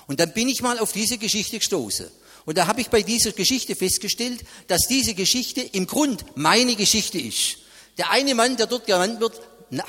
Und 0.06 0.20
dann 0.20 0.32
bin 0.32 0.48
ich 0.48 0.62
mal 0.62 0.78
auf 0.78 0.92
diese 0.92 1.18
Geschichte 1.18 1.58
gestoßen. 1.58 2.06
Und 2.46 2.56
da 2.56 2.66
habe 2.66 2.80
ich 2.80 2.88
bei 2.88 3.02
dieser 3.02 3.32
Geschichte 3.32 3.76
festgestellt, 3.76 4.40
dass 4.68 4.88
diese 4.88 5.12
Geschichte 5.12 5.60
im 5.60 5.86
Grund 5.86 6.24
meine 6.34 6.76
Geschichte 6.76 7.18
ist. 7.18 7.58
Der 7.98 8.10
eine 8.10 8.34
Mann, 8.34 8.56
der 8.56 8.68
dort 8.68 8.86
genannt 8.86 9.20
wird, 9.20 9.38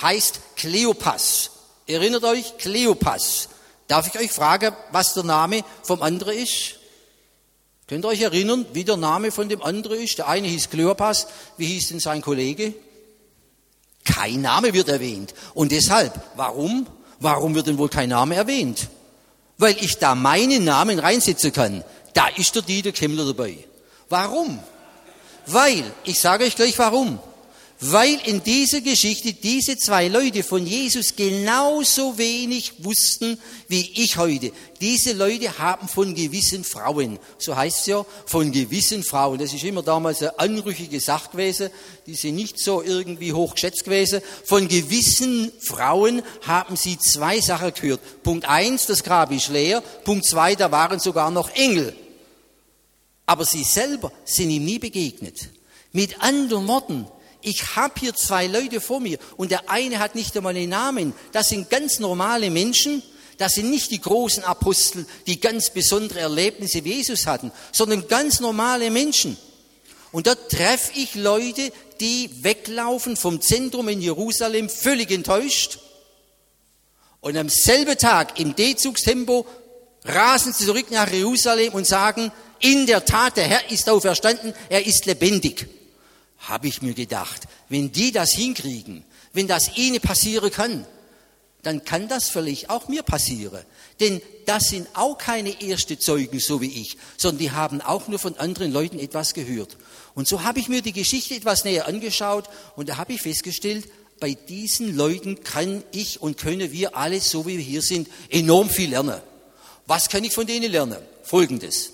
heißt 0.02 0.40
Kleopas. 0.56 1.52
Erinnert 1.88 2.24
euch? 2.24 2.58
Kleopas. 2.58 3.50
Darf 3.88 4.08
ich 4.08 4.20
euch 4.20 4.32
fragen, 4.32 4.76
was 4.92 5.14
der 5.14 5.24
Name 5.24 5.64
vom 5.84 6.02
anderen 6.02 6.38
ist? 6.38 6.76
Könnt 7.88 8.04
ihr 8.04 8.10
euch 8.10 8.22
erinnern, 8.22 8.66
wie 8.74 8.84
der 8.84 8.98
Name 8.98 9.32
von 9.32 9.48
dem 9.48 9.62
anderen 9.62 10.00
ist? 10.02 10.18
Der 10.18 10.28
eine 10.28 10.48
hieß 10.48 10.70
Kleopas. 10.70 11.28
Wie 11.56 11.68
hieß 11.68 11.90
denn 11.90 12.00
sein 12.00 12.22
Kollege? 12.22 12.74
Kein 14.04 14.42
Name 14.42 14.74
wird 14.74 14.90
erwähnt. 14.90 15.34
Und 15.54 15.72
deshalb, 15.72 16.20
warum? 16.36 16.86
Warum 17.20 17.56
wird 17.56 17.68
denn 17.68 17.78
wohl 17.78 17.90
kein 17.90 18.10
Name 18.10 18.36
erwähnt? 18.36 18.90
Weil 19.58 19.76
ich 19.80 19.98
da 19.98 20.16
meinen 20.16 20.66
Namen 20.66 21.00
reinsetzen 21.00 21.54
kann. 21.54 21.84
Da 22.14 22.28
ist 22.28 22.56
der 22.56 22.62
Dieter 22.62 22.92
Kemmler 22.92 23.26
dabei. 23.26 23.58
Warum? 24.10 24.60
Weil, 25.46 25.84
ich 26.04 26.20
sage 26.20 26.44
euch 26.44 26.56
gleich 26.56 26.78
warum 26.78 27.20
weil 27.80 28.20
in 28.26 28.42
dieser 28.44 28.82
Geschichte 28.82 29.34
diese 29.34 29.78
zwei 29.78 30.08
Leute 30.08 30.42
von 30.42 30.66
Jesus 30.66 31.16
genauso 31.16 32.18
wenig 32.18 32.74
wussten 32.84 33.40
wie 33.68 33.92
ich 34.02 34.18
heute. 34.18 34.52
Diese 34.82 35.14
Leute 35.14 35.60
haben 35.60 35.88
von 35.88 36.16
gewissen 36.16 36.64
Frauen, 36.64 37.20
so 37.38 37.56
heißt 37.56 37.82
es 37.82 37.86
ja, 37.86 38.06
von 38.26 38.52
gewissen 38.52 39.04
Frauen, 39.04 39.38
das 39.38 39.54
ist 39.54 39.64
immer 39.64 39.84
damals 39.84 40.22
eine 40.22 40.40
anrüchige 40.40 41.00
Sache 41.00 41.30
gewesen, 41.32 41.70
die 42.08 42.16
sind 42.16 42.36
nicht 42.36 42.60
so 42.60 42.82
irgendwie 42.82 43.34
hoch 43.34 43.54
geschätzt 43.54 43.84
gewesen, 43.84 44.22
von 44.44 44.68
gewissen 44.68 45.52
Frauen 45.60 46.24
haben 46.48 46.76
sie 46.76 46.98
zwei 46.98 47.40
Sachen 47.42 47.74
gehört. 47.74 48.24
Punkt 48.24 48.50
eins, 48.50 48.88
das 48.88 49.04
Grab 49.04 49.32
ist 49.32 49.50
leer, 49.50 49.82
Punkt 50.04 50.26
zwei, 50.26 50.56
da 50.56 50.72
waren 50.72 51.00
sogar 51.00 51.30
noch 51.30 51.52
Engel. 51.52 51.96
Aber 53.28 53.46
sie 53.46 53.64
selber 53.64 54.12
sind 54.24 54.50
ihm 54.50 54.66
nie 54.66 54.80
begegnet. 54.80 55.50
Mit 55.92 56.22
anderen 56.22 56.68
Worten, 56.68 57.08
ich 57.41 57.75
habe 57.75 57.94
hier 58.00 58.15
zwei 58.15 58.48
Leute 58.48 58.82
vor 58.82 59.00
mir 59.00 59.20
und 59.38 59.51
der 59.51 59.70
eine 59.70 60.00
hat 60.00 60.15
nicht 60.15 60.36
einmal 60.36 60.56
einen 60.56 60.70
Namen. 60.70 61.13
Das 61.32 61.50
sind 61.50 61.70
ganz 61.70 62.00
normale 62.00 62.50
Menschen. 62.50 63.03
Das 63.38 63.53
sind 63.53 63.70
nicht 63.70 63.91
die 63.91 64.01
großen 64.01 64.44
Apostel, 64.44 65.06
die 65.27 65.39
ganz 65.39 65.70
besondere 65.70 66.20
Erlebnisse 66.22 66.84
wie 66.84 66.94
Jesus 66.94 67.27
hatten, 67.27 67.51
sondern 67.72 68.08
ganz 68.08 68.39
normale 68.39 68.89
Menschen. 68.89 69.38
Und 70.12 70.25
dort 70.25 70.50
treffe 70.50 70.94
ich 70.96 71.13
Leute, 71.13 71.72
die 72.00 72.32
weglaufen 72.41 73.15
vom 73.15 73.39
Zentrum 73.39 73.89
in 73.89 74.01
Jerusalem, 74.01 74.70
völlig 74.70 75.12
enttäuscht. 75.12 75.77
Und 77.22 77.38
am 77.38 77.50
selben 77.50 77.98
Tag 77.98 78.39
im 78.39 78.56
D-Zugstempo 78.56 79.46
rasen 80.03 80.53
sie 80.53 80.65
zurück 80.65 80.89
nach 80.89 81.12
Jerusalem 81.12 81.74
und 81.74 81.86
sagen, 81.86 82.32
in 82.60 82.88
der 82.88 83.06
Tat, 83.06 83.38
der 83.38 83.44
Herr 83.44 83.72
ist 83.72 83.88
auferstanden, 83.89 84.53
er 84.70 84.88
ist 84.88 85.06
lebendig 85.06 85.67
habe 86.50 86.68
ich 86.68 86.82
mir 86.82 86.94
gedacht, 86.94 87.44
wenn 87.70 87.92
die 87.92 88.12
das 88.12 88.32
hinkriegen, 88.32 89.04
wenn 89.34 89.48
das 89.48 89.77
ihnen 89.77 90.01
passieren 90.01 90.51
kann, 90.51 90.86
dann 91.63 91.84
kann 91.84 92.08
das 92.08 92.30
vielleicht 92.30 92.70
auch 92.70 92.88
mir 92.88 93.04
passieren. 93.04 93.62
Denn 94.00 94.22
das 94.46 94.70
sind 94.70 94.88
auch 94.94 95.18
keine 95.18 95.62
erste 95.62 96.00
Zeugen, 96.00 96.39
so 96.39 96.62
wie 96.62 96.82
ich, 96.82 96.98
sondern 97.18 97.39
die 97.39 97.51
haben 97.51 97.82
auch 97.82 98.08
nur 98.08 98.20
von 98.20 98.38
anderen 98.38 98.72
Leuten 98.72 99.00
etwas 99.00 99.34
gehört. 99.34 99.77
Und 100.16 100.27
so 100.27 100.44
habe 100.44 100.60
ich 100.60 100.70
mir 100.70 100.82
die 100.82 100.94
Geschichte 100.94 101.36
etwas 101.36 101.66
näher 101.66 101.88
angeschaut 101.88 102.46
und 102.75 102.89
da 102.89 102.98
habe 102.98 103.13
ich 103.13 103.22
festgestellt, 103.22 103.89
bei 104.20 104.34
diesen 104.34 104.96
Leuten 104.96 105.44
kann 105.44 105.84
ich 105.92 106.22
und 106.22 106.38
können 106.38 106.72
wir 106.72 106.96
alle, 106.96 107.20
so 107.20 107.46
wie 107.46 107.58
wir 107.58 107.63
hier 107.63 107.82
sind, 107.82 108.08
enorm 108.30 108.70
viel 108.70 108.89
lernen. 108.89 109.22
Was 109.86 110.10
kann 110.10 110.24
ich 110.24 110.34
von 110.34 110.48
denen 110.48 110.72
lernen? 110.72 110.98
Folgendes. 111.24 111.92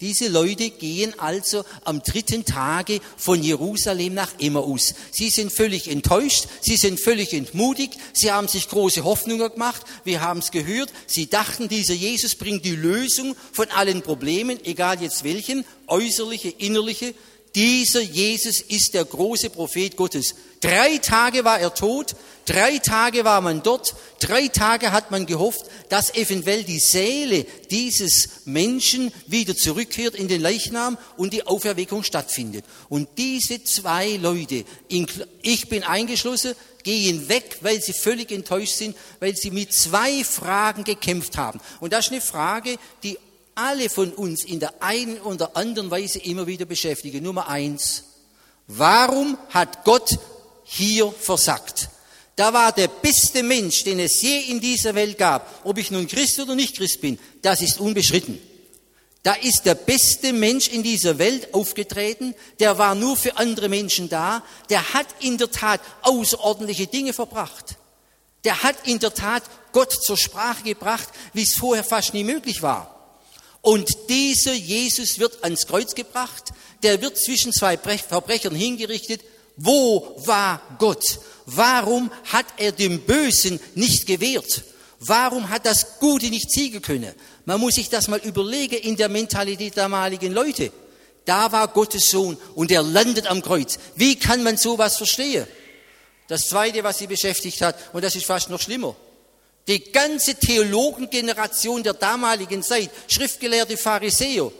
Diese 0.00 0.28
Leute 0.28 0.70
gehen 0.70 1.18
also 1.18 1.64
am 1.84 2.02
dritten 2.02 2.44
Tage 2.44 3.00
von 3.16 3.42
Jerusalem 3.42 4.14
nach 4.14 4.32
Emmaus. 4.40 4.94
Sie 5.12 5.30
sind 5.30 5.52
völlig 5.52 5.88
enttäuscht, 5.88 6.46
sie 6.60 6.76
sind 6.76 6.98
völlig 6.98 7.32
entmutigt, 7.32 7.94
sie 8.12 8.32
haben 8.32 8.48
sich 8.48 8.68
große 8.68 9.04
Hoffnungen 9.04 9.50
gemacht, 9.52 9.82
wir 10.02 10.20
haben 10.20 10.40
es 10.40 10.50
gehört, 10.50 10.92
sie 11.06 11.30
dachten, 11.30 11.68
dieser 11.68 11.94
Jesus 11.94 12.34
bringt 12.34 12.64
die 12.64 12.74
Lösung 12.74 13.36
von 13.52 13.70
allen 13.70 14.02
Problemen, 14.02 14.58
egal 14.64 15.00
jetzt 15.00 15.22
welchen, 15.22 15.64
äußerliche, 15.86 16.48
innerliche. 16.48 17.14
Dieser 17.54 18.00
Jesus 18.00 18.60
ist 18.60 18.94
der 18.94 19.04
große 19.04 19.50
Prophet 19.50 19.96
Gottes. 19.96 20.34
Drei 20.60 20.98
Tage 20.98 21.44
war 21.44 21.60
er 21.60 21.72
tot, 21.74 22.16
Drei 22.46 22.76
Tage 22.76 23.24
war 23.24 23.40
man 23.40 23.62
dort, 23.62 23.94
drei 24.20 24.48
Tage 24.48 24.92
hat 24.92 25.10
man 25.10 25.24
gehofft, 25.24 25.64
dass 25.88 26.14
eventuell 26.14 26.62
die 26.62 26.78
Seele 26.78 27.46
dieses 27.70 28.44
Menschen 28.44 29.12
wieder 29.26 29.56
zurückkehrt 29.56 30.14
in 30.14 30.28
den 30.28 30.42
Leichnam 30.42 30.98
und 31.16 31.32
die 31.32 31.46
Auferweckung 31.46 32.02
stattfindet. 32.02 32.66
Und 32.90 33.08
diese 33.16 33.64
zwei 33.64 34.16
Leute, 34.16 34.64
ich 34.88 35.68
bin 35.70 35.84
eingeschlossen, 35.84 36.54
gehen 36.82 37.30
weg, 37.30 37.60
weil 37.62 37.80
sie 37.80 37.94
völlig 37.94 38.30
enttäuscht 38.30 38.74
sind, 38.74 38.94
weil 39.20 39.34
sie 39.34 39.50
mit 39.50 39.72
zwei 39.72 40.22
Fragen 40.22 40.84
gekämpft 40.84 41.38
haben. 41.38 41.60
Und 41.80 41.94
das 41.94 42.06
ist 42.06 42.12
eine 42.12 42.20
Frage, 42.20 42.76
die 43.02 43.16
alle 43.54 43.88
von 43.88 44.12
uns 44.12 44.44
in 44.44 44.60
der 44.60 44.82
einen 44.82 45.20
oder 45.20 45.56
anderen 45.56 45.90
Weise 45.90 46.18
immer 46.18 46.46
wieder 46.46 46.64
beschäftigen. 46.64 47.22
Nummer 47.22 47.48
eins. 47.48 48.04
Warum 48.66 49.36
hat 49.50 49.84
Gott 49.84 50.18
hier 50.64 51.12
versagt? 51.12 51.88
Da 52.36 52.52
war 52.52 52.72
der 52.72 52.88
beste 52.88 53.42
Mensch, 53.42 53.84
den 53.84 54.00
es 54.00 54.20
je 54.20 54.40
in 54.48 54.60
dieser 54.60 54.94
Welt 54.94 55.18
gab. 55.18 55.60
Ob 55.64 55.78
ich 55.78 55.90
nun 55.90 56.08
Christ 56.08 56.40
oder 56.40 56.54
nicht 56.54 56.76
Christ 56.76 57.00
bin, 57.00 57.18
das 57.42 57.62
ist 57.62 57.78
unbeschritten. 57.78 58.40
Da 59.22 59.32
ist 59.34 59.64
der 59.64 59.74
beste 59.74 60.32
Mensch 60.32 60.68
in 60.68 60.82
dieser 60.82 61.18
Welt 61.18 61.54
aufgetreten, 61.54 62.34
der 62.60 62.76
war 62.76 62.94
nur 62.94 63.16
für 63.16 63.38
andere 63.38 63.70
Menschen 63.70 64.08
da, 64.10 64.42
der 64.68 64.92
hat 64.92 65.06
in 65.20 65.38
der 65.38 65.50
Tat 65.50 65.80
außerordentliche 66.02 66.88
Dinge 66.88 67.14
verbracht. 67.14 67.76
Der 68.44 68.62
hat 68.62 68.86
in 68.86 68.98
der 68.98 69.14
Tat 69.14 69.44
Gott 69.72 69.92
zur 69.92 70.18
Sprache 70.18 70.62
gebracht, 70.62 71.08
wie 71.32 71.42
es 71.42 71.54
vorher 71.54 71.84
fast 71.84 72.12
nie 72.12 72.24
möglich 72.24 72.60
war. 72.60 72.93
Und 73.64 74.10
dieser 74.10 74.52
Jesus 74.52 75.18
wird 75.18 75.42
ans 75.42 75.66
Kreuz 75.66 75.94
gebracht, 75.94 76.52
der 76.82 77.00
wird 77.00 77.16
zwischen 77.16 77.50
zwei 77.50 77.78
Verbrechern 77.78 78.54
hingerichtet. 78.54 79.22
Wo 79.56 80.20
war 80.26 80.60
Gott? 80.78 81.02
Warum 81.46 82.10
hat 82.24 82.44
er 82.58 82.72
dem 82.72 83.00
Bösen 83.00 83.58
nicht 83.74 84.06
gewehrt? 84.06 84.64
Warum 85.00 85.48
hat 85.48 85.64
das 85.64 85.98
Gute 85.98 86.26
nicht 86.26 86.50
siegen 86.50 86.82
können? 86.82 87.14
Man 87.46 87.58
muss 87.58 87.76
sich 87.76 87.88
das 87.88 88.06
mal 88.06 88.18
überlegen 88.18 88.76
in 88.76 88.96
der 88.96 89.08
Mentalität 89.08 89.74
der 89.74 89.84
damaligen 89.84 90.34
Leute. 90.34 90.70
Da 91.24 91.50
war 91.50 91.68
Gottes 91.68 92.10
Sohn 92.10 92.36
und 92.54 92.70
er 92.70 92.82
landet 92.82 93.26
am 93.28 93.40
Kreuz. 93.40 93.78
Wie 93.96 94.16
kann 94.16 94.42
man 94.42 94.58
sowas 94.58 94.98
verstehen? 94.98 95.46
Das 96.28 96.48
zweite, 96.48 96.84
was 96.84 96.98
sie 96.98 97.06
beschäftigt 97.06 97.62
hat, 97.62 97.76
und 97.94 98.04
das 98.04 98.14
ist 98.14 98.26
fast 98.26 98.50
noch 98.50 98.60
schlimmer. 98.60 98.94
Die 99.66 99.92
ganze 99.92 100.34
Theologengeneration 100.34 101.82
der 101.82 101.94
damaligen 101.94 102.62
Zeit, 102.62 102.90
schriftgelehrte 103.08 103.76
Pharisäer, 103.76 104.52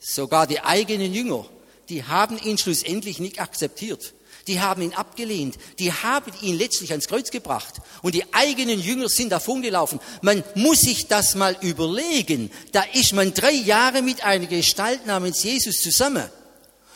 sogar 0.00 0.46
die 0.46 0.60
eigenen 0.60 1.14
Jünger, 1.14 1.46
die 1.88 2.04
haben 2.04 2.38
ihn 2.38 2.58
schlussendlich 2.58 3.18
nicht 3.18 3.40
akzeptiert. 3.40 4.14
Die 4.46 4.60
haben 4.60 4.82
ihn 4.82 4.94
abgelehnt. 4.94 5.56
Die 5.78 5.92
haben 5.92 6.32
ihn 6.40 6.56
letztlich 6.56 6.90
ans 6.90 7.08
Kreuz 7.08 7.30
gebracht. 7.30 7.74
Und 8.02 8.14
die 8.14 8.32
eigenen 8.32 8.80
Jünger 8.80 9.08
sind 9.08 9.30
davongelaufen. 9.30 10.00
Man 10.22 10.42
muss 10.54 10.80
sich 10.80 11.06
das 11.08 11.34
mal 11.34 11.56
überlegen. 11.60 12.50
Da 12.72 12.82
ist 12.94 13.12
man 13.12 13.34
drei 13.34 13.52
Jahre 13.52 14.02
mit 14.02 14.24
einer 14.24 14.46
Gestalt 14.46 15.06
namens 15.06 15.42
Jesus 15.42 15.82
zusammen. 15.82 16.28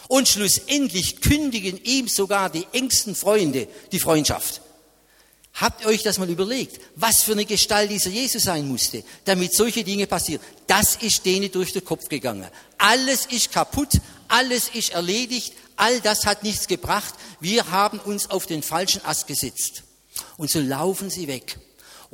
Und 0.08 0.28
schlussendlich 0.28 1.20
kündigen 1.20 1.78
ihm 1.84 2.08
sogar 2.08 2.50
die 2.50 2.66
engsten 2.72 3.14
Freunde 3.14 3.68
die 3.92 4.00
Freundschaft. 4.00 4.60
Habt 5.54 5.82
ihr 5.82 5.86
euch 5.86 6.02
das 6.02 6.18
mal 6.18 6.28
überlegt, 6.28 6.80
was 6.96 7.22
für 7.22 7.32
eine 7.32 7.44
Gestalt 7.44 7.88
dieser 7.90 8.10
Jesus 8.10 8.42
sein 8.42 8.66
musste, 8.66 9.04
damit 9.24 9.54
solche 9.54 9.84
Dinge 9.84 10.06
passieren? 10.08 10.42
Das 10.66 10.96
ist 10.96 11.24
denen 11.24 11.50
durch 11.52 11.72
den 11.72 11.84
Kopf 11.84 12.08
gegangen. 12.08 12.48
Alles 12.76 13.26
ist 13.26 13.52
kaputt, 13.52 14.00
alles 14.26 14.68
ist 14.74 14.90
erledigt, 14.90 15.52
all 15.76 16.00
das 16.00 16.26
hat 16.26 16.42
nichts 16.42 16.66
gebracht. 16.66 17.14
Wir 17.38 17.70
haben 17.70 18.00
uns 18.00 18.30
auf 18.30 18.46
den 18.46 18.62
falschen 18.62 19.04
Ast 19.04 19.28
gesetzt. 19.28 19.84
Und 20.36 20.50
so 20.50 20.60
laufen 20.60 21.08
sie 21.08 21.28
weg. 21.28 21.56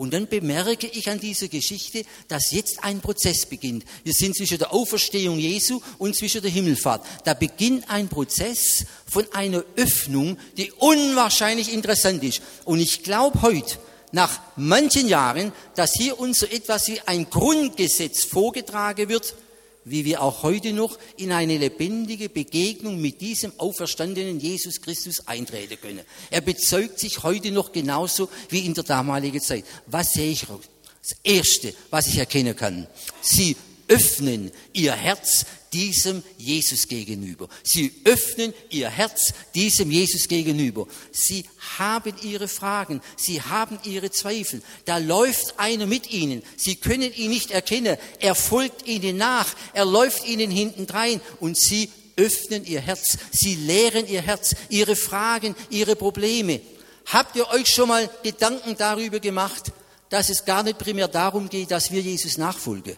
Und 0.00 0.14
dann 0.14 0.28
bemerke 0.28 0.86
ich 0.86 1.10
an 1.10 1.20
dieser 1.20 1.48
Geschichte, 1.48 2.04
dass 2.26 2.52
jetzt 2.52 2.82
ein 2.82 3.02
Prozess 3.02 3.44
beginnt. 3.44 3.84
Wir 4.02 4.14
sind 4.14 4.34
zwischen 4.34 4.56
der 4.56 4.72
Auferstehung 4.72 5.38
Jesu 5.38 5.82
und 5.98 6.16
zwischen 6.16 6.40
der 6.40 6.50
Himmelfahrt. 6.50 7.04
Da 7.24 7.34
beginnt 7.34 7.84
ein 7.90 8.08
Prozess 8.08 8.86
von 9.06 9.26
einer 9.34 9.62
Öffnung, 9.76 10.38
die 10.56 10.72
unwahrscheinlich 10.72 11.70
interessant 11.70 12.24
ist. 12.24 12.40
Und 12.64 12.80
ich 12.80 13.02
glaube 13.02 13.42
heute, 13.42 13.76
nach 14.10 14.40
manchen 14.56 15.06
Jahren, 15.06 15.52
dass 15.74 15.92
hier 15.92 16.18
uns 16.18 16.38
so 16.38 16.46
etwas 16.46 16.88
wie 16.88 17.00
ein 17.00 17.28
Grundgesetz 17.28 18.24
vorgetragen 18.24 19.10
wird, 19.10 19.34
wie 19.84 20.04
wir 20.04 20.22
auch 20.22 20.42
heute 20.42 20.72
noch 20.72 20.98
in 21.16 21.32
eine 21.32 21.58
lebendige 21.58 22.28
Begegnung 22.28 23.00
mit 23.00 23.20
diesem 23.20 23.52
auferstandenen 23.58 24.40
Jesus 24.40 24.80
Christus 24.80 25.26
eintreten 25.26 25.80
können. 25.80 26.00
Er 26.30 26.40
bezeugt 26.40 26.98
sich 26.98 27.22
heute 27.22 27.50
noch 27.50 27.72
genauso 27.72 28.28
wie 28.48 28.66
in 28.66 28.74
der 28.74 28.84
damaligen 28.84 29.40
Zeit. 29.40 29.64
Was 29.86 30.12
sehe 30.12 30.30
ich? 30.30 30.46
Das 30.46 31.16
Erste, 31.22 31.74
was 31.88 32.06
ich 32.08 32.18
erkennen 32.18 32.54
kann, 32.54 32.86
sie 33.22 33.56
öffnen 33.88 34.52
ihr 34.72 34.92
Herz 34.92 35.46
diesem 35.72 36.22
Jesus 36.36 36.88
gegenüber. 36.88 37.48
Sie 37.62 37.92
öffnen 38.04 38.52
ihr 38.70 38.90
Herz 38.90 39.32
diesem 39.54 39.90
Jesus 39.90 40.28
gegenüber. 40.28 40.86
Sie 41.12 41.44
haben 41.78 42.14
ihre 42.22 42.48
Fragen, 42.48 43.00
sie 43.16 43.40
haben 43.40 43.78
ihre 43.84 44.10
Zweifel. 44.10 44.62
Da 44.84 44.98
läuft 44.98 45.58
einer 45.58 45.86
mit 45.86 46.10
ihnen. 46.10 46.42
Sie 46.56 46.76
können 46.76 47.12
ihn 47.14 47.30
nicht 47.30 47.50
erkennen. 47.50 47.96
Er 48.18 48.34
folgt 48.34 48.86
ihnen 48.86 49.16
nach. 49.16 49.54
Er 49.72 49.84
läuft 49.84 50.26
ihnen 50.26 50.50
hintendrein 50.50 51.20
und 51.38 51.56
sie 51.56 51.90
öffnen 52.16 52.64
ihr 52.64 52.80
Herz. 52.80 53.18
Sie 53.30 53.54
leeren 53.54 54.06
ihr 54.06 54.22
Herz, 54.22 54.54
ihre 54.68 54.96
Fragen, 54.96 55.54
ihre 55.70 55.96
Probleme. 55.96 56.60
Habt 57.06 57.36
ihr 57.36 57.48
euch 57.48 57.68
schon 57.68 57.88
mal 57.88 58.10
Gedanken 58.22 58.76
darüber 58.76 59.20
gemacht, 59.20 59.72
dass 60.10 60.28
es 60.28 60.44
gar 60.44 60.62
nicht 60.62 60.78
primär 60.78 61.08
darum 61.08 61.48
geht, 61.48 61.70
dass 61.70 61.90
wir 61.90 62.00
Jesus 62.00 62.36
nachfolgen? 62.36 62.96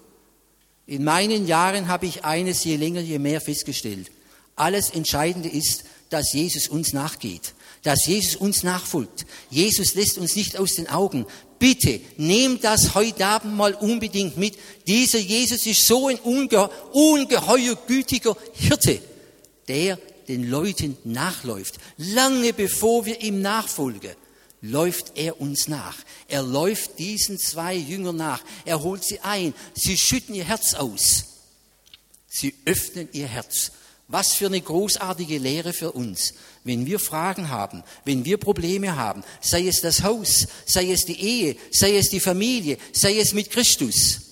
In 0.87 1.05
meinen 1.05 1.47
Jahren 1.47 1.89
habe 1.89 2.07
ich 2.07 2.25
eines 2.25 2.65
je 2.65 2.77
länger, 2.77 3.01
je 3.01 3.19
mehr 3.19 3.41
festgestellt. 3.41 4.11
Alles 4.57 4.91
Entscheidende 4.91 5.49
ist, 5.49 5.85
dass 6.11 6.33
Jesus 6.33 6.69
uns 6.69 6.93
nachgeht, 6.93 7.55
dass 7.83 8.07
Jesus 8.07 8.37
uns 8.37 8.63
nachfolgt. 8.63 9.25
Jesus 9.51 9.95
lässt 9.95 10.19
uns 10.19 10.37
nicht 10.37 10.59
aus 10.59 10.75
den 10.75 10.89
Augen. 10.89 11.27
Bitte, 11.59 12.01
nehmt 12.17 12.65
das 12.65 12.95
heute 12.95 13.25
Abend 13.25 13.57
mal 13.57 13.75
unbedingt 13.75 14.37
mit. 14.37 14.59
Dieser 14.87 15.19
Jesus 15.19 15.65
ist 15.65 15.87
so 15.87 16.09
ein 16.09 16.19
unge 16.19 16.69
ungeheuer 16.93 17.77
gütiger 17.87 18.37
Hirte, 18.53 19.01
der 19.69 19.99
den 20.29 20.51
Leuten 20.51 20.97
nachläuft, 21.05 21.77
lange 21.97 22.53
bevor 22.53 23.07
wir 23.07 23.21
ihm 23.23 23.41
nachfolgen 23.41 24.11
läuft 24.63 25.19
er 25.19 25.41
uns 25.41 25.69
nach. 25.69 25.99
Er 26.29 26.43
läuft 26.43 26.99
diesen 26.99 27.39
zwei 27.39 27.75
Jüngern 27.75 28.17
nach. 28.17 28.43
Er 28.65 28.83
holt 28.83 29.05
sie 29.05 29.21
ein. 29.21 29.53
Sie 29.75 29.99
schütten 29.99 30.35
ihr 30.35 30.45
Herz 30.45 30.75
aus. 30.75 31.25
Sie 32.29 32.55
öffnen 32.65 33.09
ihr 33.13 33.27
Herz. 33.27 33.73
Was 34.09 34.33
für 34.33 34.47
eine 34.47 34.61
großartige 34.61 35.39
Lehre 35.39 35.73
für 35.73 35.93
uns. 35.93 36.35
Wenn 36.65 36.87
wir 36.87 36.99
Fragen 36.99 37.49
haben, 37.49 37.83
wenn 38.05 38.25
wir 38.25 38.37
Probleme 38.37 38.97
haben, 38.97 39.25
sei 39.41 39.67
es 39.67 39.81
das 39.81 40.03
Haus, 40.03 40.47
sei 40.65 40.91
es 40.91 41.05
die 41.05 41.21
Ehe, 41.21 41.57
sei 41.71 41.97
es 41.97 42.09
die 42.09 42.21
Familie, 42.21 42.79
sei 42.93 43.19
es 43.19 43.33
mit 43.33 43.51
Christus. 43.51 44.32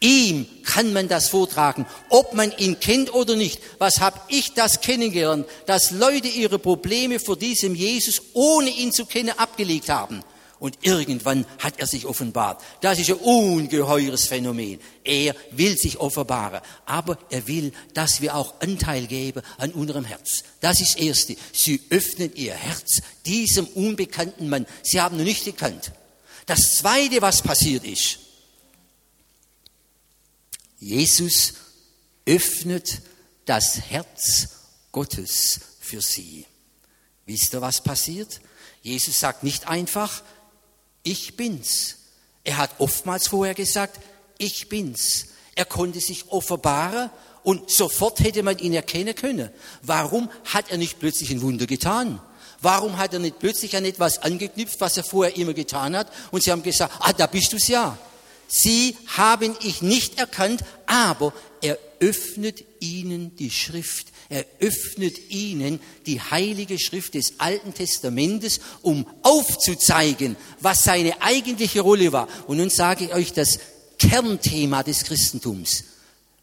Ihm 0.00 0.46
kann 0.64 0.92
man 0.92 1.08
das 1.08 1.28
vortragen, 1.28 1.86
ob 2.10 2.34
man 2.34 2.52
ihn 2.58 2.78
kennt 2.80 3.14
oder 3.14 3.34
nicht. 3.34 3.60
Was 3.78 4.00
habe 4.00 4.20
ich 4.28 4.52
das 4.52 4.82
kennengelernt, 4.82 5.46
dass 5.64 5.90
Leute 5.90 6.28
ihre 6.28 6.58
Probleme 6.58 7.18
vor 7.18 7.36
diesem 7.36 7.74
Jesus, 7.74 8.20
ohne 8.34 8.68
ihn 8.68 8.92
zu 8.92 9.06
kennen, 9.06 9.30
abgelegt 9.38 9.88
haben. 9.88 10.22
Und 10.58 10.78
irgendwann 10.82 11.44
hat 11.58 11.78
er 11.78 11.86
sich 11.86 12.06
offenbart. 12.06 12.62
Das 12.80 12.98
ist 12.98 13.10
ein 13.10 13.16
ungeheures 13.16 14.26
Phänomen. 14.26 14.80
Er 15.04 15.34
will 15.50 15.76
sich 15.76 15.98
offenbaren, 15.98 16.60
aber 16.86 17.18
er 17.30 17.46
will, 17.46 17.72
dass 17.92 18.22
wir 18.22 18.34
auch 18.34 18.54
Anteil 18.60 19.06
geben 19.06 19.42
an 19.58 19.72
unserem 19.72 20.04
Herz. 20.04 20.44
Das 20.60 20.80
ist 20.80 20.94
das 20.94 21.02
Erste. 21.02 21.36
Sie 21.52 21.82
öffnen 21.90 22.34
ihr 22.34 22.54
Herz 22.54 23.02
diesem 23.26 23.66
unbekannten 23.66 24.48
Mann. 24.48 24.66
Sie 24.82 25.00
haben 25.00 25.18
ihn 25.18 25.24
nicht 25.24 25.44
gekannt. 25.44 25.92
Das 26.46 26.76
Zweite, 26.76 27.20
was 27.20 27.42
passiert 27.42 27.84
ist, 27.84 28.18
Jesus 30.86 31.54
öffnet 32.26 33.02
das 33.44 33.80
Herz 33.90 34.48
Gottes 34.92 35.58
für 35.80 36.00
sie. 36.00 36.46
Wisst 37.24 37.54
ihr, 37.54 37.60
was 37.60 37.80
passiert? 37.80 38.40
Jesus 38.82 39.18
sagt 39.18 39.42
nicht 39.42 39.66
einfach, 39.66 40.22
ich 41.02 41.36
bin's. 41.36 41.96
Er 42.44 42.58
hat 42.58 42.70
oftmals 42.78 43.26
vorher 43.26 43.54
gesagt, 43.54 43.98
ich 44.38 44.68
bin's. 44.68 45.26
Er 45.56 45.64
konnte 45.64 45.98
sich 45.98 46.30
offenbaren 46.30 47.10
und 47.42 47.68
sofort 47.68 48.20
hätte 48.20 48.44
man 48.44 48.58
ihn 48.58 48.72
erkennen 48.72 49.16
können. 49.16 49.50
Warum 49.82 50.30
hat 50.44 50.70
er 50.70 50.78
nicht 50.78 51.00
plötzlich 51.00 51.32
ein 51.32 51.42
Wunder 51.42 51.66
getan? 51.66 52.20
Warum 52.62 52.96
hat 52.96 53.12
er 53.12 53.18
nicht 53.18 53.40
plötzlich 53.40 53.76
an 53.76 53.84
etwas 53.84 54.18
angeknüpft, 54.18 54.80
was 54.80 54.96
er 54.96 55.02
vorher 55.04 55.36
immer 55.36 55.52
getan 55.52 55.96
hat? 55.96 56.12
Und 56.30 56.44
sie 56.44 56.52
haben 56.52 56.62
gesagt, 56.62 56.94
ah, 57.00 57.12
da 57.12 57.26
bist 57.26 57.52
du's 57.52 57.66
ja. 57.66 57.98
Sie 58.48 58.96
haben 59.06 59.56
ich 59.62 59.82
nicht 59.82 60.18
erkannt, 60.18 60.62
aber 60.86 61.32
er 61.60 61.78
öffnet 62.00 62.64
ihnen 62.80 63.34
die 63.36 63.50
Schrift. 63.50 64.08
Er 64.28 64.44
öffnet 64.60 65.30
ihnen 65.30 65.80
die 66.06 66.20
heilige 66.20 66.78
Schrift 66.78 67.14
des 67.14 67.38
Alten 67.38 67.74
Testamentes, 67.74 68.60
um 68.82 69.06
aufzuzeigen, 69.22 70.36
was 70.60 70.82
seine 70.82 71.22
eigentliche 71.22 71.80
Rolle 71.80 72.12
war. 72.12 72.28
Und 72.46 72.58
nun 72.58 72.70
sage 72.70 73.06
ich 73.06 73.14
euch 73.14 73.32
das 73.32 73.58
Kernthema 73.98 74.82
des 74.82 75.04
Christentums. 75.04 75.84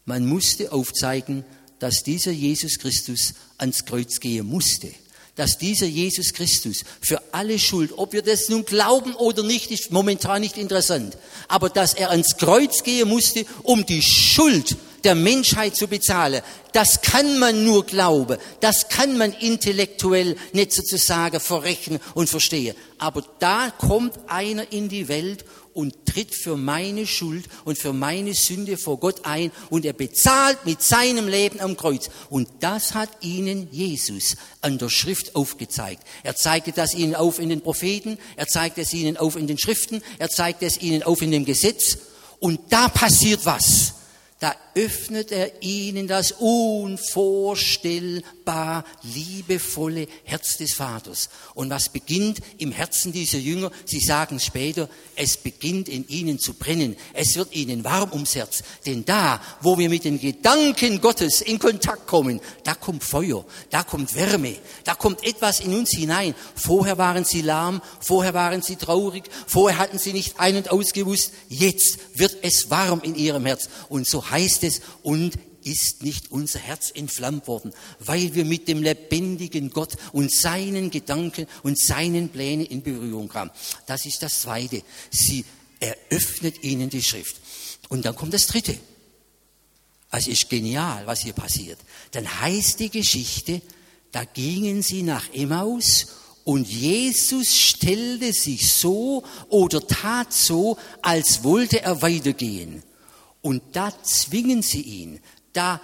Man 0.06 0.26
musste 0.26 0.72
aufzeigen, 0.72 1.44
dass 1.78 2.02
dieser 2.02 2.32
Jesus 2.32 2.78
Christus 2.78 3.34
ans 3.58 3.84
Kreuz 3.84 4.20
gehen 4.20 4.46
musste 4.46 4.92
dass 5.36 5.58
dieser 5.58 5.86
Jesus 5.86 6.32
Christus 6.32 6.84
für 7.00 7.20
alle 7.32 7.58
Schuld, 7.58 7.92
ob 7.96 8.12
wir 8.12 8.22
das 8.22 8.48
nun 8.48 8.64
glauben 8.64 9.14
oder 9.14 9.42
nicht, 9.42 9.70
ist 9.70 9.90
momentan 9.90 10.40
nicht 10.40 10.56
interessant, 10.56 11.16
aber 11.48 11.70
dass 11.70 11.94
er 11.94 12.10
ans 12.10 12.36
Kreuz 12.36 12.82
gehen 12.82 13.08
musste, 13.08 13.44
um 13.62 13.84
die 13.84 14.02
Schuld 14.02 14.76
der 15.02 15.14
Menschheit 15.14 15.76
zu 15.76 15.86
bezahlen, 15.86 16.42
das 16.72 17.02
kann 17.02 17.38
man 17.38 17.64
nur 17.64 17.84
glauben, 17.84 18.38
das 18.60 18.88
kann 18.88 19.18
man 19.18 19.32
intellektuell 19.32 20.36
nicht 20.52 20.72
sozusagen 20.72 21.40
verrechnen 21.40 22.00
und 22.14 22.28
verstehen. 22.28 22.74
Aber 22.98 23.22
da 23.38 23.70
kommt 23.70 24.18
einer 24.28 24.72
in 24.72 24.88
die 24.88 25.08
Welt 25.08 25.44
und 25.74 26.06
tritt 26.06 26.34
für 26.34 26.56
meine 26.56 27.06
Schuld 27.06 27.46
und 27.64 27.76
für 27.76 27.92
meine 27.92 28.32
Sünde 28.34 28.78
vor 28.78 28.98
Gott 28.98 29.24
ein 29.24 29.50
und 29.70 29.84
er 29.84 29.92
bezahlt 29.92 30.64
mit 30.64 30.82
seinem 30.82 31.28
Leben 31.28 31.60
am 31.60 31.76
Kreuz. 31.76 32.08
Und 32.30 32.48
das 32.60 32.94
hat 32.94 33.10
ihnen 33.20 33.68
Jesus 33.70 34.36
an 34.60 34.78
der 34.78 34.88
Schrift 34.88 35.34
aufgezeigt. 35.34 36.02
Er 36.22 36.36
zeigte 36.36 36.72
das 36.72 36.94
ihnen 36.94 37.14
auf 37.14 37.38
in 37.38 37.48
den 37.48 37.60
Propheten, 37.60 38.18
er 38.36 38.46
zeigte 38.46 38.80
es 38.80 38.94
ihnen 38.94 39.16
auf 39.16 39.36
in 39.36 39.46
den 39.46 39.58
Schriften, 39.58 40.02
er 40.18 40.30
zeigte 40.30 40.64
es 40.64 40.80
ihnen 40.80 41.02
auf 41.02 41.20
in 41.20 41.30
dem 41.30 41.44
Gesetz. 41.44 41.98
Und 42.38 42.60
da 42.70 42.88
passiert 42.88 43.44
was 43.44 43.94
da 44.44 44.54
öffnet 44.74 45.32
er 45.32 45.62
ihnen 45.62 46.06
das 46.06 46.32
unvorstellbar 46.32 48.84
liebevolle 49.02 50.06
Herz 50.24 50.58
des 50.58 50.74
Vaters. 50.74 51.30
Und 51.54 51.70
was 51.70 51.88
beginnt 51.88 52.40
im 52.58 52.72
Herzen 52.72 53.10
dieser 53.10 53.38
Jünger? 53.38 53.70
Sie 53.86 54.00
sagen 54.00 54.38
später, 54.40 54.90
es 55.16 55.38
beginnt 55.38 55.88
in 55.88 56.06
ihnen 56.08 56.38
zu 56.38 56.52
brennen. 56.54 56.96
Es 57.14 57.36
wird 57.36 57.54
ihnen 57.54 57.84
warm 57.84 58.12
ums 58.12 58.34
Herz. 58.34 58.62
Denn 58.84 59.06
da, 59.06 59.40
wo 59.62 59.78
wir 59.78 59.88
mit 59.88 60.04
den 60.04 60.20
Gedanken 60.20 61.00
Gottes 61.00 61.40
in 61.40 61.58
Kontakt 61.58 62.06
kommen, 62.06 62.38
da 62.64 62.74
kommt 62.74 63.02
Feuer, 63.02 63.46
da 63.70 63.82
kommt 63.82 64.14
Wärme, 64.14 64.56
da 64.82 64.94
kommt 64.94 65.26
etwas 65.26 65.60
in 65.60 65.74
uns 65.74 65.88
hinein. 65.90 66.34
Vorher 66.54 66.98
waren 66.98 67.24
sie 67.24 67.40
lahm, 67.40 67.80
vorher 68.00 68.34
waren 68.34 68.60
sie 68.60 68.76
traurig, 68.76 69.24
vorher 69.46 69.78
hatten 69.78 69.98
sie 69.98 70.12
nicht 70.12 70.38
ein- 70.38 70.56
und 70.56 70.70
ausgewusst. 70.70 71.32
Jetzt 71.48 71.98
wird 72.14 72.36
es 72.42 72.68
warm 72.68 73.00
in 73.02 73.14
ihrem 73.14 73.46
Herz. 73.46 73.70
Und 73.88 74.06
so 74.06 74.33
heißt 74.34 74.64
es, 74.64 74.80
und 75.02 75.38
ist 75.62 76.02
nicht 76.02 76.30
unser 76.30 76.58
Herz 76.58 76.90
entflammt 76.94 77.46
worden, 77.48 77.72
weil 77.98 78.34
wir 78.34 78.44
mit 78.44 78.68
dem 78.68 78.82
lebendigen 78.82 79.70
Gott 79.70 79.94
und 80.12 80.30
seinen 80.30 80.90
Gedanken 80.90 81.46
und 81.62 81.78
seinen 81.78 82.28
Plänen 82.28 82.66
in 82.66 82.82
Berührung 82.82 83.28
kamen. 83.28 83.50
Das 83.86 84.04
ist 84.04 84.22
das 84.22 84.42
Zweite. 84.42 84.82
Sie 85.10 85.44
eröffnet 85.80 86.62
ihnen 86.62 86.90
die 86.90 87.02
Schrift. 87.02 87.36
Und 87.88 88.04
dann 88.04 88.14
kommt 88.14 88.34
das 88.34 88.46
Dritte. 88.46 88.78
Also 90.10 90.30
ist 90.30 90.50
genial, 90.50 91.06
was 91.06 91.22
hier 91.22 91.32
passiert. 91.32 91.78
Dann 92.12 92.40
heißt 92.40 92.80
die 92.80 92.90
Geschichte, 92.90 93.62
da 94.12 94.24
gingen 94.24 94.82
sie 94.82 95.02
nach 95.02 95.32
Emmaus 95.32 96.06
und 96.44 96.68
Jesus 96.68 97.56
stellte 97.56 98.32
sich 98.32 98.72
so 98.72 99.24
oder 99.48 99.84
tat 99.86 100.32
so, 100.32 100.76
als 101.00 101.42
wollte 101.42 101.80
er 101.82 102.02
weitergehen. 102.02 102.82
Und 103.44 103.62
da 103.72 103.92
zwingen 104.02 104.62
sie 104.62 104.80
ihn, 104.80 105.20
da 105.52 105.78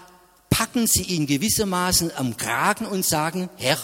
packen 0.49 0.87
sie 0.87 1.03
ihn 1.03 1.27
gewissermaßen 1.27 2.11
am 2.17 2.39
Kragen 2.39 2.87
und 2.87 3.05
sagen, 3.05 3.51
Herr, 3.59 3.77